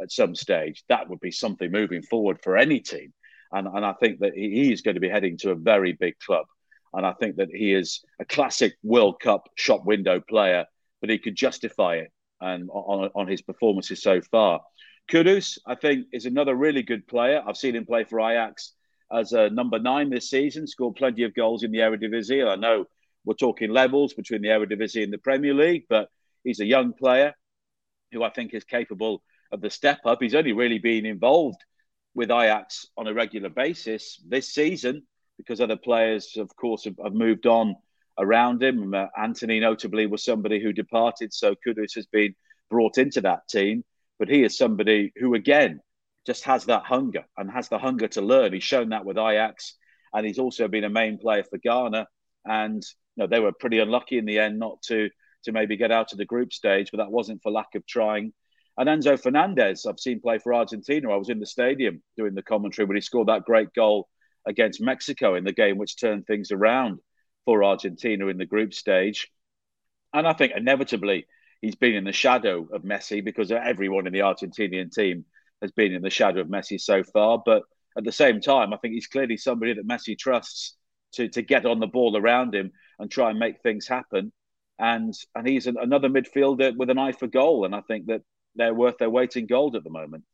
at 0.00 0.10
some 0.10 0.34
stage, 0.34 0.84
that 0.88 1.10
would 1.10 1.20
be 1.20 1.32
something 1.32 1.70
moving 1.70 2.00
forward 2.00 2.38
for 2.42 2.56
any 2.56 2.80
team. 2.80 3.12
And, 3.52 3.68
and 3.68 3.84
I 3.84 3.92
think 3.92 4.20
that 4.20 4.32
he 4.32 4.72
is 4.72 4.80
going 4.80 4.94
to 4.94 5.02
be 5.02 5.10
heading 5.10 5.36
to 5.38 5.50
a 5.50 5.54
very 5.54 5.92
big 5.92 6.18
club. 6.18 6.46
And 6.94 7.06
I 7.06 7.12
think 7.12 7.36
that 7.36 7.48
he 7.50 7.72
is 7.72 8.04
a 8.20 8.24
classic 8.24 8.74
World 8.82 9.20
Cup 9.20 9.48
shop 9.56 9.84
window 9.84 10.20
player, 10.20 10.66
but 11.00 11.10
he 11.10 11.18
could 11.18 11.36
justify 11.36 11.96
it 11.96 12.12
and 12.40 12.68
on, 12.70 13.10
on 13.14 13.28
his 13.28 13.42
performances 13.42 14.02
so 14.02 14.20
far. 14.20 14.60
Kudus, 15.10 15.58
I 15.66 15.74
think, 15.74 16.06
is 16.12 16.26
another 16.26 16.54
really 16.54 16.82
good 16.82 17.06
player. 17.06 17.42
I've 17.46 17.56
seen 17.56 17.76
him 17.76 17.86
play 17.86 18.04
for 18.04 18.20
Ajax 18.20 18.72
as 19.12 19.32
a 19.32 19.50
number 19.50 19.78
nine 19.78 20.10
this 20.10 20.30
season, 20.30 20.66
scored 20.66 20.96
plenty 20.96 21.24
of 21.24 21.34
goals 21.34 21.62
in 21.62 21.70
the 21.70 21.78
Eredivisie. 21.78 22.46
I 22.46 22.56
know 22.56 22.86
we're 23.24 23.34
talking 23.34 23.70
levels 23.70 24.14
between 24.14 24.42
the 24.42 24.48
Eredivisie 24.48 25.02
and 25.02 25.12
the 25.12 25.18
Premier 25.18 25.54
League, 25.54 25.84
but 25.88 26.08
he's 26.44 26.60
a 26.60 26.66
young 26.66 26.92
player 26.92 27.34
who 28.12 28.22
I 28.22 28.30
think 28.30 28.54
is 28.54 28.64
capable 28.64 29.22
of 29.50 29.60
the 29.60 29.70
step 29.70 30.00
up. 30.04 30.18
He's 30.20 30.34
only 30.34 30.52
really 30.52 30.78
been 30.78 31.06
involved 31.06 31.62
with 32.14 32.30
Ajax 32.30 32.86
on 32.96 33.06
a 33.06 33.14
regular 33.14 33.48
basis 33.48 34.20
this 34.26 34.52
season 34.52 35.02
because 35.36 35.60
other 35.60 35.76
players, 35.76 36.36
of 36.36 36.54
course, 36.56 36.84
have, 36.84 36.96
have 37.02 37.14
moved 37.14 37.46
on 37.46 37.76
around 38.18 38.62
him. 38.62 38.94
Uh, 38.94 39.06
Antony, 39.16 39.60
notably, 39.60 40.06
was 40.06 40.24
somebody 40.24 40.62
who 40.62 40.72
departed, 40.72 41.32
so 41.32 41.54
Kudus 41.66 41.94
has 41.94 42.06
been 42.06 42.34
brought 42.70 42.98
into 42.98 43.20
that 43.22 43.48
team. 43.48 43.84
But 44.18 44.28
he 44.28 44.44
is 44.44 44.56
somebody 44.56 45.12
who, 45.16 45.34
again, 45.34 45.80
just 46.26 46.44
has 46.44 46.66
that 46.66 46.84
hunger 46.84 47.24
and 47.36 47.50
has 47.50 47.68
the 47.68 47.78
hunger 47.78 48.08
to 48.08 48.22
learn. 48.22 48.52
He's 48.52 48.62
shown 48.62 48.90
that 48.90 49.04
with 49.04 49.18
Ajax, 49.18 49.74
and 50.12 50.26
he's 50.26 50.38
also 50.38 50.68
been 50.68 50.84
a 50.84 50.90
main 50.90 51.18
player 51.18 51.44
for 51.44 51.58
Ghana. 51.58 52.06
And 52.44 52.82
you 53.16 53.22
know, 53.22 53.26
they 53.26 53.40
were 53.40 53.52
pretty 53.52 53.78
unlucky 53.78 54.18
in 54.18 54.24
the 54.24 54.38
end 54.38 54.58
not 54.58 54.82
to 54.82 55.10
to 55.44 55.52
maybe 55.52 55.76
get 55.76 55.90
out 55.90 56.12
of 56.12 56.18
the 56.18 56.24
group 56.24 56.52
stage, 56.52 56.90
but 56.92 56.98
that 56.98 57.10
wasn't 57.10 57.42
for 57.42 57.50
lack 57.50 57.74
of 57.74 57.84
trying. 57.86 58.32
And 58.78 58.88
Enzo 58.88 59.20
Fernandez, 59.20 59.84
I've 59.86 59.98
seen 59.98 60.20
play 60.20 60.38
for 60.38 60.54
Argentina. 60.54 61.10
I 61.10 61.16
was 61.16 61.28
in 61.28 61.40
the 61.40 61.46
stadium 61.46 62.00
doing 62.16 62.34
the 62.34 62.42
commentary 62.42 62.86
when 62.86 62.96
he 62.96 63.00
scored 63.00 63.28
that 63.28 63.44
great 63.44 63.72
goal 63.74 64.08
against 64.46 64.80
Mexico 64.80 65.34
in 65.34 65.44
the 65.44 65.52
game 65.52 65.78
which 65.78 65.98
turned 65.98 66.26
things 66.26 66.50
around 66.50 66.98
for 67.44 67.64
Argentina 67.64 68.26
in 68.26 68.38
the 68.38 68.46
group 68.46 68.74
stage. 68.74 69.28
And 70.12 70.26
I 70.26 70.32
think 70.32 70.52
inevitably 70.54 71.26
he's 71.60 71.74
been 71.74 71.94
in 71.94 72.04
the 72.04 72.12
shadow 72.12 72.68
of 72.72 72.82
Messi 72.82 73.24
because 73.24 73.50
everyone 73.50 74.06
in 74.06 74.12
the 74.12 74.20
Argentinian 74.20 74.92
team 74.92 75.24
has 75.60 75.72
been 75.72 75.92
in 75.92 76.02
the 76.02 76.10
shadow 76.10 76.40
of 76.40 76.48
Messi 76.48 76.80
so 76.80 77.02
far. 77.02 77.42
But 77.44 77.62
at 77.96 78.04
the 78.04 78.12
same 78.12 78.40
time, 78.40 78.72
I 78.72 78.76
think 78.76 78.94
he's 78.94 79.06
clearly 79.06 79.36
somebody 79.36 79.74
that 79.74 79.86
Messi 79.86 80.18
trusts 80.18 80.76
to, 81.14 81.28
to 81.28 81.42
get 81.42 81.66
on 81.66 81.80
the 81.80 81.86
ball 81.86 82.16
around 82.16 82.54
him 82.54 82.72
and 82.98 83.10
try 83.10 83.30
and 83.30 83.38
make 83.38 83.62
things 83.62 83.86
happen. 83.86 84.32
And 84.78 85.14
and 85.34 85.46
he's 85.46 85.66
an, 85.66 85.76
another 85.80 86.08
midfielder 86.08 86.76
with 86.76 86.90
an 86.90 86.98
eye 86.98 87.12
for 87.12 87.26
goal. 87.26 87.64
And 87.64 87.74
I 87.74 87.82
think 87.82 88.06
that 88.06 88.22
they're 88.56 88.74
worth 88.74 88.98
their 88.98 89.10
weight 89.10 89.36
in 89.36 89.46
gold 89.46 89.76
at 89.76 89.84
the 89.84 89.90
moment. 89.90 90.24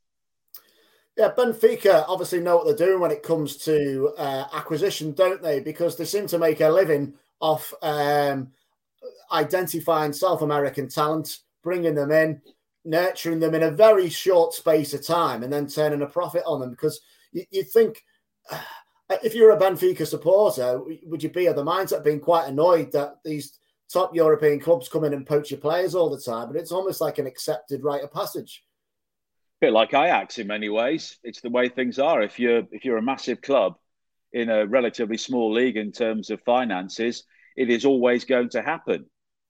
Yeah, 1.19 1.33
Benfica 1.37 2.05
obviously 2.07 2.39
know 2.39 2.57
what 2.57 2.65
they're 2.65 2.87
doing 2.87 3.01
when 3.01 3.11
it 3.11 3.25
comes 3.25 3.57
to 3.65 4.15
uh, 4.19 4.45
acquisition, 4.53 5.11
don't 5.15 5.43
they? 5.43 5.59
Because 5.59 5.97
they 5.97 6.05
seem 6.05 6.29
to 6.29 6.39
make 6.39 6.61
a 6.61 6.69
living 6.69 7.13
off 7.41 7.75
um, 7.83 8.53
identifying 9.33 10.13
South 10.13 10.43
American 10.43 10.89
talent, 10.89 11.41
bringing 11.65 11.97
them 11.97 12.13
in, 12.13 12.41
nurturing 12.85 13.41
them 13.41 13.57
in 13.57 13.65
a 13.65 13.71
very 13.73 14.09
short 14.09 14.55
space 14.55 14.95
of 14.95 15.05
time, 15.05 15.43
and 15.43 15.53
then 15.53 15.67
turning 15.67 16.03
a 16.03 16.07
profit 16.07 16.45
on 16.47 16.61
them. 16.61 16.71
Because 16.71 17.01
you, 17.33 17.43
you 17.51 17.65
think 17.65 18.05
uh, 18.53 18.61
if 19.25 19.35
you're 19.35 19.51
a 19.51 19.59
Benfica 19.59 20.07
supporter, 20.07 20.81
would 21.03 21.23
you 21.25 21.31
be 21.31 21.47
of 21.47 21.57
the 21.57 21.65
mindset 21.65 22.05
being 22.05 22.21
quite 22.21 22.47
annoyed 22.47 22.93
that 22.93 23.17
these 23.25 23.59
top 23.93 24.15
European 24.15 24.61
clubs 24.61 24.89
come 24.89 25.03
in 25.03 25.15
and 25.15 25.27
poach 25.27 25.51
your 25.51 25.59
players 25.59 25.97
all 25.97 26.11
the 26.11 26.21
time? 26.21 26.47
But 26.47 26.61
it's 26.61 26.71
almost 26.71 27.01
like 27.01 27.19
an 27.19 27.27
accepted 27.27 27.83
rite 27.83 28.05
of 28.05 28.13
passage. 28.13 28.63
Bit 29.61 29.73
like 29.73 29.93
Ajax 29.93 30.39
in 30.39 30.47
many 30.47 30.69
ways. 30.69 31.19
It's 31.25 31.41
the 31.41 31.51
way 31.51 31.69
things 31.69 31.99
are. 31.99 32.23
If 32.23 32.39
you're 32.39 32.63
if 32.71 32.85
you're 32.85 32.97
a 32.97 33.03
massive 33.03 33.41
club 33.41 33.75
in 34.33 34.51
a 34.51 34.65
relatively 34.67 35.17
small 35.17 35.53
league 35.53 35.77
in 35.77 35.91
terms 35.91 36.31
of 36.31 36.41
finances, 36.43 37.25
it 37.57 37.69
is 37.69 37.85
always 37.85 38.25
going 38.25 38.51
to 38.51 38.63
happen. 38.63 39.07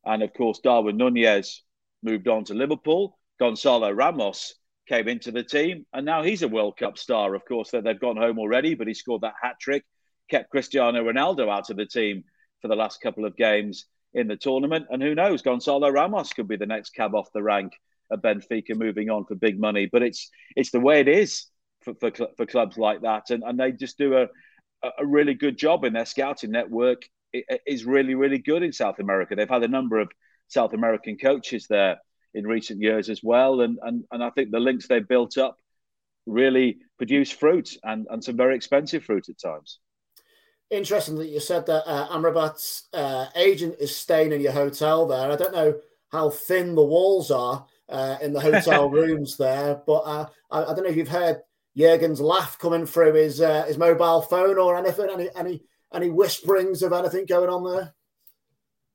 And 0.06 0.22
of 0.22 0.32
course, 0.32 0.60
Darwin 0.60 0.96
Nunez 0.96 1.62
moved 2.02 2.26
on 2.26 2.44
to 2.44 2.54
Liverpool. 2.54 3.18
Gonzalo 3.38 3.90
Ramos 3.90 4.54
came 4.88 5.08
into 5.08 5.30
the 5.30 5.42
team, 5.42 5.84
and 5.92 6.06
now 6.06 6.22
he's 6.22 6.42
a 6.42 6.48
World 6.48 6.78
Cup 6.78 6.96
star. 6.96 7.34
Of 7.34 7.44
course, 7.44 7.70
they've 7.70 8.00
gone 8.00 8.16
home 8.16 8.38
already, 8.38 8.74
but 8.74 8.88
he 8.88 8.94
scored 8.94 9.20
that 9.20 9.34
hat 9.42 9.56
trick, 9.60 9.84
kept 10.30 10.50
Cristiano 10.50 11.04
Ronaldo 11.04 11.50
out 11.52 11.68
of 11.68 11.76
the 11.76 11.84
team 11.84 12.24
for 12.62 12.68
the 12.68 12.76
last 12.76 13.02
couple 13.02 13.26
of 13.26 13.36
games 13.36 13.84
in 14.14 14.26
the 14.26 14.36
tournament. 14.36 14.86
And 14.88 15.02
who 15.02 15.14
knows, 15.14 15.42
Gonzalo 15.42 15.90
Ramos 15.90 16.32
could 16.32 16.48
be 16.48 16.56
the 16.56 16.64
next 16.64 16.94
cab 16.94 17.14
off 17.14 17.30
the 17.34 17.42
rank 17.42 17.74
Benfica, 18.16 18.76
moving 18.76 19.10
on 19.10 19.24
for 19.24 19.34
big 19.34 19.60
money. 19.60 19.88
But 19.90 20.02
it's 20.02 20.30
it's 20.56 20.70
the 20.70 20.80
way 20.80 21.00
it 21.00 21.08
is 21.08 21.46
for 21.82 21.94
for, 21.94 22.10
for 22.36 22.46
clubs 22.46 22.78
like 22.78 23.02
that, 23.02 23.30
and 23.30 23.42
and 23.44 23.58
they 23.58 23.72
just 23.72 23.98
do 23.98 24.16
a 24.16 24.26
a 24.98 25.04
really 25.04 25.34
good 25.34 25.58
job 25.58 25.84
in 25.84 25.92
their 25.92 26.06
scouting 26.06 26.52
network. 26.52 27.02
It 27.32 27.60
is 27.66 27.84
really 27.84 28.14
really 28.14 28.38
good 28.38 28.62
in 28.62 28.72
South 28.72 28.98
America. 29.00 29.34
They've 29.34 29.48
had 29.48 29.64
a 29.64 29.68
number 29.68 29.98
of 30.00 30.10
South 30.48 30.72
American 30.72 31.18
coaches 31.18 31.66
there 31.68 31.98
in 32.34 32.46
recent 32.46 32.80
years 32.80 33.08
as 33.08 33.22
well. 33.22 33.60
And, 33.60 33.78
and, 33.82 34.04
and 34.10 34.22
I 34.22 34.30
think 34.30 34.50
the 34.50 34.60
links 34.60 34.86
they've 34.86 35.06
built 35.06 35.38
up 35.38 35.56
really 36.26 36.78
produce 36.96 37.30
fruit 37.30 37.70
and, 37.82 38.06
and 38.10 38.22
some 38.22 38.36
very 38.36 38.56
expensive 38.56 39.04
fruit 39.04 39.28
at 39.28 39.38
times. 39.38 39.78
Interesting 40.70 41.16
that 41.16 41.28
you 41.28 41.40
said 41.40 41.64
that 41.66 41.88
uh, 41.88 42.08
Amrabat's 42.10 42.88
uh, 42.92 43.26
agent 43.34 43.76
is 43.80 43.96
staying 43.96 44.32
in 44.32 44.40
your 44.40 44.52
hotel 44.52 45.06
there. 45.06 45.30
I 45.30 45.36
don't 45.36 45.54
know 45.54 45.80
how 46.10 46.28
thin 46.28 46.74
the 46.74 46.84
walls 46.84 47.30
are 47.30 47.66
uh, 47.88 48.16
in 48.20 48.32
the 48.32 48.40
hotel 48.40 48.90
rooms 48.90 49.36
there, 49.36 49.80
but 49.86 50.00
uh, 50.00 50.26
I, 50.50 50.62
I, 50.62 50.66
don't 50.66 50.84
know 50.84 50.90
if 50.90 50.96
you've 50.96 51.08
heard 51.08 51.40
Jurgen's 51.76 52.20
laugh 52.20 52.58
coming 52.58 52.86
through 52.86 53.14
his 53.14 53.40
uh, 53.40 53.64
his 53.64 53.78
mobile 53.78 54.22
phone 54.22 54.58
or 54.58 54.76
anything, 54.76 55.08
any 55.10 55.28
any 55.36 55.62
any 55.92 56.10
whisperings 56.10 56.82
of 56.82 56.92
anything 56.92 57.26
going 57.26 57.50
on 57.50 57.64
there. 57.64 57.94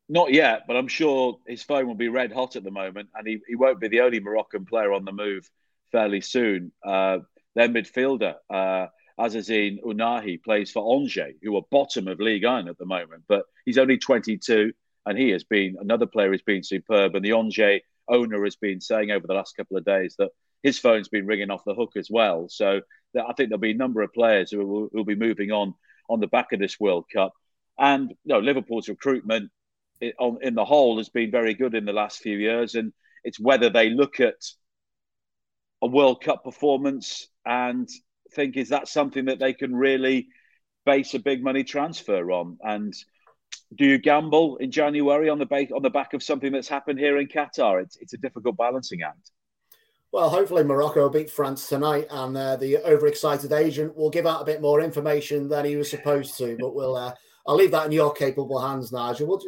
Not 0.09 0.33
yet, 0.33 0.63
but 0.67 0.75
I'm 0.75 0.87
sure 0.87 1.39
his 1.47 1.63
phone 1.63 1.87
will 1.87 1.95
be 1.95 2.09
red 2.09 2.31
hot 2.31 2.55
at 2.55 2.63
the 2.63 2.71
moment, 2.71 3.09
and 3.15 3.27
he, 3.27 3.39
he 3.47 3.55
won't 3.55 3.79
be 3.79 3.87
the 3.87 4.01
only 4.01 4.19
Moroccan 4.19 4.65
player 4.65 4.93
on 4.93 5.05
the 5.05 5.11
move 5.13 5.49
fairly 5.91 6.21
soon. 6.21 6.71
Uh, 6.85 7.19
their 7.55 7.69
midfielder, 7.69 8.35
uh, 8.49 8.87
Azzedine 9.17 9.81
Ounahi, 9.81 10.43
plays 10.43 10.71
for 10.71 10.95
Angers, 10.95 11.35
who 11.41 11.55
are 11.55 11.61
bottom 11.71 12.07
of 12.07 12.19
League 12.19 12.43
One 12.43 12.67
at 12.67 12.77
the 12.77 12.85
moment, 12.85 13.23
but 13.29 13.45
he's 13.65 13.77
only 13.77 13.97
22, 13.97 14.73
and 15.05 15.17
he 15.17 15.29
has 15.29 15.45
been 15.45 15.77
another 15.79 16.05
player 16.05 16.31
who's 16.31 16.41
been 16.41 16.63
superb. 16.63 17.15
And 17.15 17.23
the 17.23 17.31
Angers 17.31 17.81
owner 18.07 18.43
has 18.43 18.55
been 18.55 18.81
saying 18.81 19.11
over 19.11 19.27
the 19.27 19.33
last 19.33 19.55
couple 19.55 19.77
of 19.77 19.85
days 19.85 20.15
that 20.19 20.29
his 20.61 20.79
phone's 20.79 21.09
been 21.09 21.25
ringing 21.25 21.51
off 21.51 21.65
the 21.65 21.75
hook 21.75 21.91
as 21.97 22.07
well. 22.09 22.47
So 22.49 22.81
I 23.15 23.33
think 23.33 23.49
there'll 23.49 23.59
be 23.59 23.71
a 23.71 23.75
number 23.75 24.01
of 24.01 24.13
players 24.13 24.51
who 24.51 24.65
will, 24.65 24.89
will 24.91 25.05
be 25.05 25.15
moving 25.15 25.51
on 25.51 25.73
on 26.09 26.19
the 26.19 26.27
back 26.27 26.51
of 26.51 26.59
this 26.59 26.79
World 26.79 27.05
Cup. 27.13 27.33
And 27.77 28.09
you 28.09 28.33
know, 28.33 28.39
Liverpool's 28.39 28.89
recruitment 28.89 29.51
on, 30.19 30.39
in 30.41 30.55
the 30.55 30.65
whole 30.65 30.97
has 30.97 31.09
been 31.09 31.31
very 31.31 31.53
good 31.53 31.75
in 31.75 31.85
the 31.85 31.93
last 31.93 32.19
few 32.19 32.37
years, 32.37 32.75
and 32.75 32.93
it's 33.23 33.39
whether 33.39 33.69
they 33.69 33.89
look 33.89 34.19
at 34.19 34.35
a 35.81 35.87
World 35.87 36.21
Cup 36.21 36.43
performance 36.43 37.27
and 37.45 37.89
think 38.33 38.57
is 38.57 38.69
that 38.69 38.87
something 38.87 39.25
that 39.25 39.39
they 39.39 39.53
can 39.53 39.75
really 39.75 40.27
base 40.85 41.13
a 41.13 41.19
big 41.19 41.43
money 41.43 41.63
transfer 41.63 42.31
on, 42.31 42.57
and 42.61 42.93
do 43.75 43.85
you 43.85 43.97
gamble 43.97 44.57
in 44.57 44.71
January 44.71 45.29
on 45.29 45.39
the 45.39 45.45
back 45.45 45.69
on 45.75 45.81
the 45.81 45.89
back 45.89 46.13
of 46.13 46.23
something 46.23 46.51
that's 46.51 46.67
happened 46.67 46.99
here 46.99 47.17
in 47.17 47.27
Qatar? 47.27 47.81
It's 47.81 47.97
it's 47.97 48.13
a 48.13 48.17
difficult 48.17 48.57
balancing 48.57 49.01
act. 49.01 49.31
Well, 50.11 50.29
hopefully 50.29 50.63
Morocco 50.63 51.01
will 51.01 51.09
beat 51.09 51.31
France 51.31 51.67
tonight, 51.67 52.05
and 52.11 52.37
uh, 52.37 52.55
the 52.55 52.77
overexcited 52.77 53.51
agent 53.51 53.95
will 53.95 54.11
give 54.11 54.27
out 54.27 54.43
a 54.43 54.45
bit 54.45 54.61
more 54.61 54.79
information 54.79 55.49
than 55.49 55.65
he 55.65 55.75
was 55.75 55.89
supposed 55.89 56.37
to. 56.37 56.55
But 56.59 56.75
we'll 56.75 56.95
uh, 56.95 57.13
I'll 57.47 57.55
leave 57.55 57.71
that 57.71 57.87
in 57.87 57.91
your 57.91 58.13
capable 58.13 58.59
hands, 58.59 58.91
Nigel. 58.91 59.27
We'll, 59.27 59.41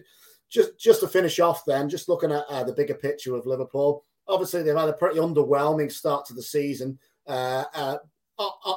just 0.50 0.80
just 0.80 1.02
to 1.02 1.08
finish 1.08 1.40
off, 1.40 1.66
then, 1.66 1.90
just 1.90 2.10
looking 2.10 2.32
at 2.32 2.46
uh, 2.50 2.64
the 2.64 2.74
bigger 2.74 2.96
picture 2.96 3.36
of 3.36 3.46
Liverpool. 3.46 4.04
Obviously, 4.28 4.64
they've 4.64 4.76
had 4.76 4.90
a 4.90 4.94
pretty 4.94 5.20
underwhelming 5.20 5.92
start 5.92 6.26
to 6.26 6.34
the 6.34 6.42
season 6.42 6.98
uh, 7.28 7.66
uh, 7.74 7.98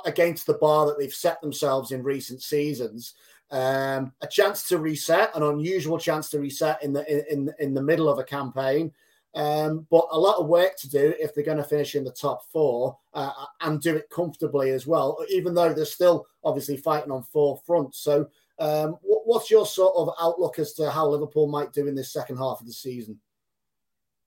against 0.04 0.46
the 0.46 0.54
bar 0.54 0.86
that 0.86 0.98
they've 0.98 1.12
set 1.12 1.40
themselves 1.40 1.90
in 1.90 2.02
recent 2.02 2.42
seasons. 2.42 3.14
Um, 3.50 4.12
a 4.20 4.26
chance 4.26 4.68
to 4.68 4.78
reset, 4.78 5.34
an 5.34 5.42
unusual 5.42 5.98
chance 5.98 6.28
to 6.30 6.40
reset 6.40 6.82
in 6.82 6.92
the 6.92 7.32
in 7.32 7.50
in 7.58 7.74
the 7.74 7.82
middle 7.82 8.08
of 8.08 8.18
a 8.18 8.24
campaign. 8.24 8.92
Um, 9.34 9.86
but 9.90 10.06
a 10.10 10.18
lot 10.18 10.38
of 10.38 10.48
work 10.48 10.76
to 10.78 10.88
do 10.88 11.14
if 11.20 11.34
they're 11.34 11.44
going 11.44 11.58
to 11.58 11.64
finish 11.64 11.94
in 11.94 12.04
the 12.04 12.10
top 12.10 12.50
four 12.50 12.98
uh, 13.14 13.30
and 13.60 13.80
do 13.80 13.94
it 13.94 14.10
comfortably 14.10 14.70
as 14.70 14.86
well, 14.86 15.18
even 15.30 15.54
though 15.54 15.72
they're 15.72 15.84
still 15.84 16.26
obviously 16.42 16.76
fighting 16.76 17.12
on 17.12 17.22
four 17.22 17.60
fronts. 17.64 17.98
So 17.98 18.28
um, 18.58 18.96
what, 19.02 19.22
what's 19.26 19.50
your 19.50 19.66
sort 19.66 19.94
of 19.96 20.14
outlook 20.20 20.58
as 20.58 20.72
to 20.74 20.90
how 20.90 21.08
Liverpool 21.08 21.46
might 21.46 21.72
do 21.72 21.86
in 21.86 21.94
this 21.94 22.12
second 22.12 22.38
half 22.38 22.60
of 22.60 22.66
the 22.66 22.72
season? 22.72 23.20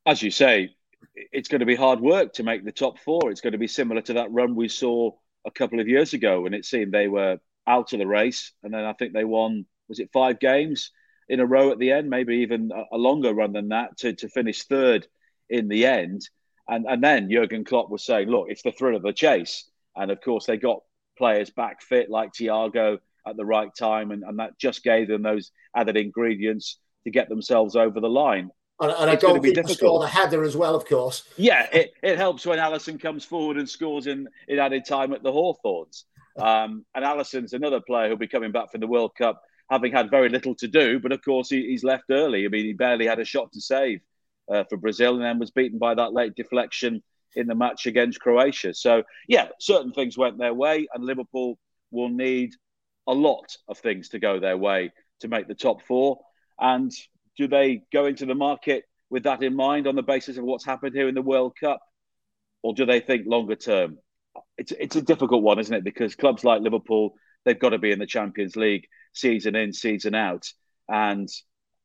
As 0.06 0.22
you 0.22 0.32
say, 0.32 0.76
it's 1.16 1.50
going 1.50 1.60
to 1.60 1.66
be 1.66 1.76
hard 1.76 2.00
work 2.00 2.34
to 2.34 2.44
make 2.44 2.64
the 2.64 2.72
top 2.72 3.00
four. 3.00 3.32
It's 3.32 3.42
going 3.42 3.54
to 3.54 3.60
be 3.60 3.68
similar 3.68 4.02
to 4.04 4.14
that 4.14 4.32
run 4.32 4.56
we 4.56 4.68
saw 4.68 5.12
a 5.46 5.52
couple 5.52 5.80
of 5.80 5.88
years 5.88 6.14
ago 6.14 6.42
when 6.42 6.54
it 6.54 6.66
seemed 6.66 6.94
they 6.94 7.08
were 7.08 7.40
out 7.68 7.94
of 7.94 8.00
the 8.00 8.08
race, 8.08 8.54
and 8.64 8.74
then 8.74 8.86
I 8.86 8.94
think 8.94 9.14
they 9.14 9.26
won 9.26 9.66
was 9.88 10.00
it 10.00 10.10
five 10.14 10.40
games 10.40 10.92
in 11.28 11.40
a 11.40 11.46
row 11.46 11.72
at 11.72 11.80
the 11.80 11.92
end, 11.92 12.10
maybe 12.10 12.38
even 12.38 12.72
a, 12.92 12.98
longer 12.98 13.34
run 13.34 13.54
than 13.54 13.70
that 13.70 13.98
to, 13.98 14.14
to 14.14 14.30
finish 14.30 14.64
third 14.64 15.08
in 15.50 15.68
the 15.68 15.86
end. 15.86 16.28
And, 16.68 16.86
and 16.86 17.04
then 17.04 17.30
Jurgen 17.30 17.64
Klopp 17.66 17.90
was 17.90 18.06
saying, 18.06 18.30
look, 18.30 18.48
it's 18.50 18.64
the 18.64 18.72
thrill 18.72 18.96
of 18.96 19.02
the 19.02 19.14
chase. 19.14 19.70
And 19.96 20.12
of 20.12 20.22
course, 20.22 20.46
they 20.46 20.58
got 20.58 20.82
players 21.18 21.50
back 21.50 21.82
fit 21.82 22.10
like 22.10 22.34
Thiago 22.34 23.00
at 23.28 23.38
the 23.38 23.46
right 23.46 23.70
time, 23.78 24.12
and, 24.12 24.24
and 24.24 24.40
that 24.40 24.58
just 24.58 24.84
gave 24.84 25.08
them 25.08 25.22
those 25.22 25.52
added 25.76 25.98
ingredients 25.98 26.78
to 27.04 27.12
get 27.12 27.30
themselves 27.30 27.76
over 27.76 28.00
the 28.00 28.10
line. 28.10 28.50
And, 28.80 28.92
and 28.92 29.10
a 29.12 29.18
goalkeeper 29.18 29.68
scored 29.68 30.04
a 30.04 30.08
header 30.08 30.44
as 30.44 30.58
well, 30.58 30.76
of 30.76 30.86
course. 30.86 31.24
Yeah, 31.38 31.68
it, 31.72 31.94
it 32.02 32.18
helps 32.18 32.46
when 32.46 32.60
Alisson 32.60 33.00
comes 33.00 33.24
forward 33.24 33.58
and 33.58 33.70
scores 33.70 34.08
in, 34.08 34.28
in 34.48 34.58
added 34.58 34.86
time 34.86 35.14
at 35.14 35.22
the 35.22 35.32
Hawthorns. 35.32 36.06
Um, 36.38 36.86
and 36.96 37.04
Alisson's 37.06 37.54
another 37.54 37.82
player 37.82 38.08
who'll 38.08 38.18
be 38.18 38.28
coming 38.28 38.52
back 38.52 38.72
from 38.72 38.82
the 38.82 38.88
World 38.88 39.12
Cup, 39.18 39.42
having 39.70 39.92
had 39.92 40.10
very 40.10 40.30
little 40.30 40.56
to 40.56 40.68
do. 40.68 41.00
But 41.00 41.12
of 41.12 41.24
course, 41.24 41.50
he, 41.50 41.68
he's 41.68 41.84
left 41.84 42.06
early. 42.10 42.46
I 42.46 42.50
mean, 42.50 42.66
he 42.66 42.74
barely 42.74 43.08
had 43.08 43.20
a 43.20 43.26
shot 43.26 43.52
to 43.54 43.62
save 43.62 44.02
uh, 44.52 44.64
for 44.70 44.78
Brazil 44.78 45.16
and 45.16 45.24
then 45.24 45.40
was 45.40 45.52
beaten 45.52 45.80
by 45.80 45.96
that 45.96 46.14
late 46.14 46.36
deflection 46.36 47.02
in 47.36 47.48
the 47.48 47.56
match 47.56 47.86
against 47.86 48.20
Croatia. 48.20 48.74
So, 48.74 49.04
yeah, 49.28 49.50
certain 49.60 49.94
things 49.94 50.18
went 50.18 50.38
their 50.38 50.54
way, 50.54 50.88
and 50.94 51.04
Liverpool 51.04 51.58
will 51.92 52.10
need 52.10 52.52
a 53.08 53.14
lot 53.14 53.56
of 53.68 53.78
things 53.78 54.10
to 54.10 54.20
go 54.20 54.40
their 54.40 54.58
way 54.58 54.92
to 55.22 55.28
make 55.28 55.48
the 55.48 55.56
top 55.56 55.82
four. 55.88 56.20
And 56.60 56.92
do 57.38 57.48
they 57.48 57.84
go 57.92 58.06
into 58.06 58.26
the 58.26 58.36
market 58.36 58.84
with 59.10 59.24
that 59.24 59.44
in 59.44 59.56
mind 59.56 59.88
on 59.88 59.96
the 59.96 60.04
basis 60.04 60.38
of 60.38 60.44
what's 60.44 60.66
happened 60.66 60.96
here 60.96 61.08
in 61.08 61.16
the 61.16 61.22
World 61.22 61.54
Cup? 61.60 61.82
Or 62.64 62.74
do 62.74 62.86
they 62.86 63.00
think 63.00 63.26
longer 63.26 63.56
term? 63.56 63.98
It's, 64.58 64.72
it's 64.72 64.96
a 64.96 65.02
difficult 65.02 65.44
one, 65.44 65.60
isn't 65.60 65.74
it? 65.74 65.84
Because 65.84 66.16
clubs 66.16 66.44
like 66.44 66.62
Liverpool, 66.62 67.16
they've 67.46 67.60
got 67.60 67.70
to 67.70 67.80
be 67.80 67.92
in 67.92 68.00
the 68.00 68.06
Champions 68.06 68.56
League 68.56 68.88
season 69.14 69.56
in, 69.56 69.74
season 69.74 70.16
out. 70.16 70.52
And 70.88 71.30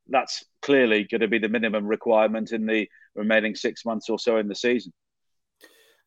that's 0.08 0.44
clearly 0.62 1.04
going 1.04 1.20
to 1.20 1.28
be 1.28 1.38
the 1.38 1.48
minimum 1.48 1.86
requirement 1.86 2.52
in 2.52 2.66
the 2.66 2.88
remaining 3.14 3.54
six 3.54 3.84
months 3.84 4.08
or 4.08 4.18
so 4.18 4.36
in 4.36 4.48
the 4.48 4.54
season. 4.54 4.92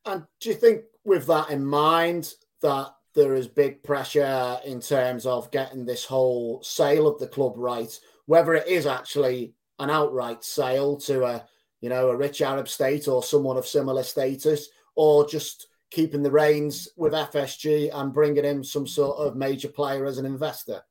And 0.06 0.24
do 0.40 0.48
you 0.48 0.54
think, 0.54 0.82
with 1.04 1.26
that 1.26 1.50
in 1.50 1.64
mind, 1.64 2.32
that 2.62 2.94
there 3.14 3.34
is 3.34 3.48
big 3.48 3.82
pressure 3.82 4.58
in 4.64 4.80
terms 4.80 5.26
of 5.26 5.50
getting 5.50 5.84
this 5.84 6.04
whole 6.04 6.62
sale 6.62 7.06
of 7.06 7.18
the 7.18 7.26
club 7.26 7.54
right, 7.56 7.98
whether 8.26 8.54
it 8.54 8.66
is 8.66 8.86
actually 8.86 9.54
an 9.78 9.90
outright 9.90 10.44
sale 10.44 10.96
to 10.98 11.24
a 11.24 11.44
you 11.80 11.88
know 11.88 12.10
a 12.10 12.16
rich 12.16 12.42
Arab 12.42 12.68
state 12.68 13.08
or 13.08 13.22
someone 13.22 13.56
of 13.56 13.66
similar 13.66 14.02
status, 14.02 14.68
or 14.94 15.26
just 15.26 15.66
keeping 15.90 16.22
the 16.22 16.30
reins 16.30 16.88
with 16.96 17.12
FSG 17.12 17.90
and 17.92 18.12
bringing 18.12 18.44
in 18.44 18.62
some 18.64 18.86
sort 18.86 19.18
of 19.18 19.36
major 19.36 19.68
player 19.68 20.06
as 20.06 20.18
an 20.18 20.26
investor? 20.26 20.82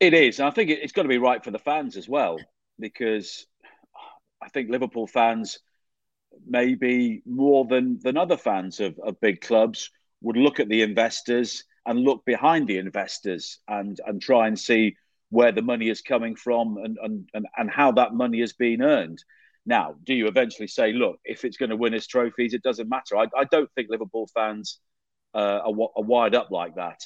It 0.00 0.14
is. 0.14 0.38
And 0.38 0.48
I 0.48 0.50
think 0.50 0.70
it's 0.70 0.92
got 0.92 1.02
to 1.02 1.08
be 1.08 1.18
right 1.18 1.44
for 1.44 1.50
the 1.50 1.58
fans 1.58 1.96
as 1.96 2.08
well, 2.08 2.38
because 2.78 3.46
I 4.42 4.48
think 4.48 4.70
Liverpool 4.70 5.06
fans, 5.06 5.60
maybe 6.46 7.22
more 7.24 7.64
than, 7.66 8.00
than 8.02 8.16
other 8.16 8.36
fans 8.36 8.80
of, 8.80 8.98
of 8.98 9.20
big 9.20 9.40
clubs, 9.40 9.90
would 10.20 10.36
look 10.36 10.58
at 10.58 10.68
the 10.68 10.82
investors 10.82 11.64
and 11.86 12.00
look 12.00 12.24
behind 12.24 12.66
the 12.66 12.78
investors 12.78 13.58
and, 13.68 14.00
and 14.06 14.22
try 14.22 14.46
and 14.46 14.58
see 14.58 14.96
where 15.30 15.52
the 15.52 15.62
money 15.62 15.88
is 15.88 16.02
coming 16.02 16.36
from 16.36 16.76
and, 16.78 16.98
and, 17.02 17.28
and, 17.34 17.46
and 17.56 17.70
how 17.70 17.92
that 17.92 18.14
money 18.14 18.40
has 18.40 18.52
been 18.52 18.82
earned. 18.82 19.22
Now, 19.64 19.94
do 20.04 20.14
you 20.14 20.26
eventually 20.26 20.66
say, 20.66 20.92
look, 20.92 21.18
if 21.24 21.44
it's 21.44 21.56
going 21.56 21.70
to 21.70 21.76
win 21.76 21.94
us 21.94 22.06
trophies, 22.06 22.54
it 22.54 22.62
doesn't 22.62 22.88
matter? 22.88 23.16
I, 23.16 23.26
I 23.36 23.44
don't 23.44 23.70
think 23.74 23.88
Liverpool 23.90 24.28
fans 24.34 24.80
uh, 25.34 25.60
are, 25.64 25.88
are 25.96 26.02
wired 26.02 26.34
up 26.34 26.50
like 26.50 26.74
that. 26.74 27.00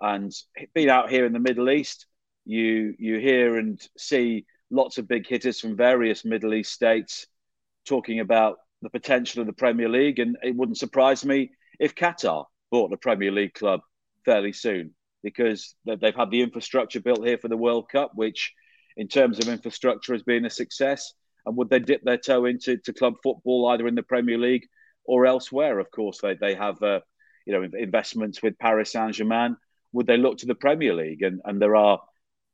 And 0.00 0.32
being 0.74 0.90
out 0.90 1.10
here 1.10 1.26
in 1.26 1.32
the 1.32 1.40
Middle 1.40 1.70
East, 1.70 2.06
you 2.44 2.94
you 2.98 3.18
hear 3.18 3.58
and 3.58 3.80
see 3.98 4.46
lots 4.70 4.98
of 4.98 5.08
big 5.08 5.26
hitters 5.26 5.60
from 5.60 5.76
various 5.76 6.24
Middle 6.24 6.54
East 6.54 6.72
states 6.72 7.26
talking 7.86 8.20
about 8.20 8.58
the 8.82 8.90
potential 8.90 9.40
of 9.40 9.46
the 9.46 9.52
Premier 9.52 9.88
League, 9.88 10.18
and 10.18 10.36
it 10.42 10.54
wouldn't 10.54 10.78
surprise 10.78 11.24
me 11.24 11.50
if 11.80 11.94
Qatar 11.94 12.44
bought 12.70 12.90
the 12.90 12.96
Premier 12.96 13.32
League 13.32 13.54
club 13.54 13.80
fairly 14.24 14.52
soon 14.52 14.94
because 15.22 15.74
they've 15.84 16.14
had 16.14 16.30
the 16.30 16.42
infrastructure 16.42 17.00
built 17.00 17.26
here 17.26 17.38
for 17.38 17.48
the 17.48 17.56
World 17.56 17.88
Cup, 17.90 18.12
which, 18.14 18.54
in 18.96 19.08
terms 19.08 19.38
of 19.38 19.48
infrastructure, 19.48 20.12
has 20.12 20.22
been 20.22 20.44
a 20.44 20.50
success. 20.50 21.12
And 21.48 21.56
would 21.56 21.70
they 21.70 21.78
dip 21.78 22.02
their 22.04 22.18
toe 22.18 22.44
into 22.44 22.76
to 22.76 22.92
club 22.92 23.14
football 23.22 23.68
either 23.68 23.88
in 23.88 23.94
the 23.94 24.02
Premier 24.02 24.36
League 24.36 24.66
or 25.04 25.24
elsewhere? 25.24 25.78
Of 25.78 25.90
course, 25.90 26.20
they 26.20 26.34
they 26.34 26.54
have 26.54 26.80
uh, 26.82 27.00
you 27.46 27.54
know 27.54 27.66
investments 27.76 28.42
with 28.42 28.58
Paris 28.58 28.92
Saint 28.92 29.14
Germain. 29.14 29.56
Would 29.92 30.06
they 30.06 30.18
look 30.18 30.38
to 30.38 30.46
the 30.46 30.54
Premier 30.54 30.94
League? 30.94 31.22
And 31.22 31.40
and 31.46 31.60
there 31.60 31.74
are 31.74 32.00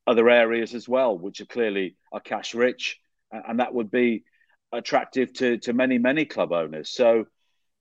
other 0.07 0.31
areas 0.31 0.75
as 0.75 0.89
well, 0.89 1.19
which 1.19 1.41
are 1.41 1.47
clearly 1.47 1.97
are 2.13 2.21
cash 2.21 2.55
rich, 2.55 3.01
and 3.33 3.59
that 3.59 3.75
would 3.75 3.91
be 3.91 4.23
attractive 4.71 5.33
to 5.35 5.59
to 5.59 5.73
many 5.73 5.99
many 5.99 6.25
club 6.25 6.53
owners. 6.53 6.89
So 6.89 7.25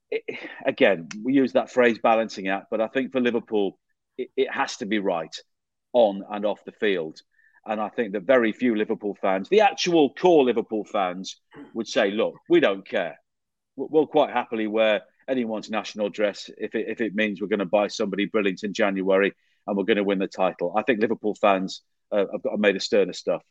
it, 0.10 0.24
again, 0.66 1.10
we 1.24 1.34
use 1.34 1.54
that 1.54 1.72
phrase 1.72 2.00
balancing 2.02 2.48
act, 2.48 2.68
but 2.72 2.82
I 2.82 2.88
think 2.88 3.12
for 3.12 3.22
Liverpool, 3.22 3.78
it, 4.18 4.30
it 4.36 4.52
has 4.52 4.78
to 4.78 4.88
be 4.88 4.98
right 4.98 5.36
on 5.94 6.24
and 6.28 6.44
off 6.44 6.66
the 6.66 6.72
field. 6.72 7.22
And 7.66 7.80
I 7.80 7.90
think 7.90 8.14
that 8.14 8.24
very 8.24 8.52
few 8.52 8.76
Liverpool 8.76 9.18
fans, 9.22 9.48
the 9.50 9.62
actual 9.62 10.14
core 10.14 10.44
Liverpool 10.44 10.84
fans, 10.84 11.40
would 11.74 11.88
say, 11.88 12.12
"Look, 12.12 12.36
we 12.50 12.60
don't 12.60 12.88
care. 12.88 13.20
We'll 13.76 14.08
quite 14.08 14.32
happily 14.32 14.68
wear 14.68 15.04
anyone's 15.28 15.70
national 15.70 16.10
dress 16.10 16.50
if 16.58 16.76
it, 16.76 16.88
if 16.90 17.02
it 17.02 17.16
means 17.16 17.40
we're 17.40 17.48
going 17.48 17.60
to 17.60 17.66
buy 17.66 17.88
somebody 17.88 18.26
brilliant 18.26 18.64
in 18.64 18.74
January 18.74 19.34
and 19.66 19.78
we're 19.78 19.86
going 19.86 19.98
to 19.98 20.04
win 20.04 20.20
the 20.20 20.28
title." 20.28 20.74
I 20.76 20.84
think 20.84 21.00
Liverpool 21.00 21.36
fans 21.36 21.82
uh, 22.14 22.26
I've 22.34 22.44
got 22.44 22.60
made 22.60 22.76
a 22.76 22.80
sterner 22.80 23.14
stuff. 23.14 23.42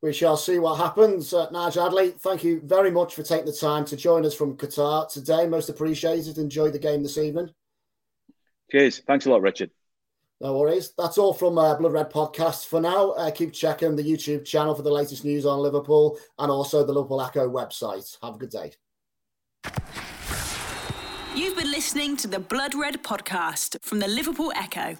We 0.00 0.12
shall 0.12 0.36
see 0.36 0.58
what 0.58 0.76
happens. 0.76 1.32
Uh, 1.32 1.50
Nigel 1.50 1.86
Adderley, 1.86 2.10
thank 2.10 2.44
you 2.44 2.60
very 2.64 2.90
much 2.90 3.14
for 3.14 3.22
taking 3.22 3.46
the 3.46 3.52
time 3.52 3.84
to 3.86 3.96
join 3.96 4.24
us 4.24 4.34
from 4.34 4.56
Qatar 4.56 5.10
today. 5.10 5.46
Most 5.46 5.68
appreciated. 5.68 6.38
Enjoy 6.38 6.70
the 6.70 6.78
game 6.78 7.02
this 7.02 7.18
evening. 7.18 7.50
Cheers. 8.70 9.02
Thanks 9.06 9.26
a 9.26 9.30
lot, 9.30 9.42
Richard. 9.42 9.70
No 10.40 10.56
worries. 10.56 10.92
That's 10.96 11.18
all 11.18 11.34
from 11.34 11.58
uh, 11.58 11.74
Blood 11.74 11.92
Red 11.92 12.12
Podcast 12.12 12.66
for 12.66 12.80
now. 12.80 13.10
Uh, 13.10 13.30
keep 13.30 13.52
checking 13.52 13.96
the 13.96 14.04
YouTube 14.04 14.44
channel 14.44 14.74
for 14.74 14.82
the 14.82 14.92
latest 14.92 15.24
news 15.24 15.44
on 15.44 15.58
Liverpool 15.58 16.16
and 16.38 16.50
also 16.50 16.84
the 16.84 16.92
Liverpool 16.92 17.20
Echo 17.20 17.48
website. 17.48 18.16
Have 18.22 18.36
a 18.36 18.38
good 18.38 18.50
day. 18.50 18.72
You've 21.34 21.56
been 21.56 21.70
listening 21.70 22.16
to 22.18 22.28
the 22.28 22.38
Blood 22.38 22.74
Red 22.74 23.02
Podcast 23.02 23.76
from 23.82 23.98
the 23.98 24.08
Liverpool 24.08 24.52
Echo. 24.54 24.96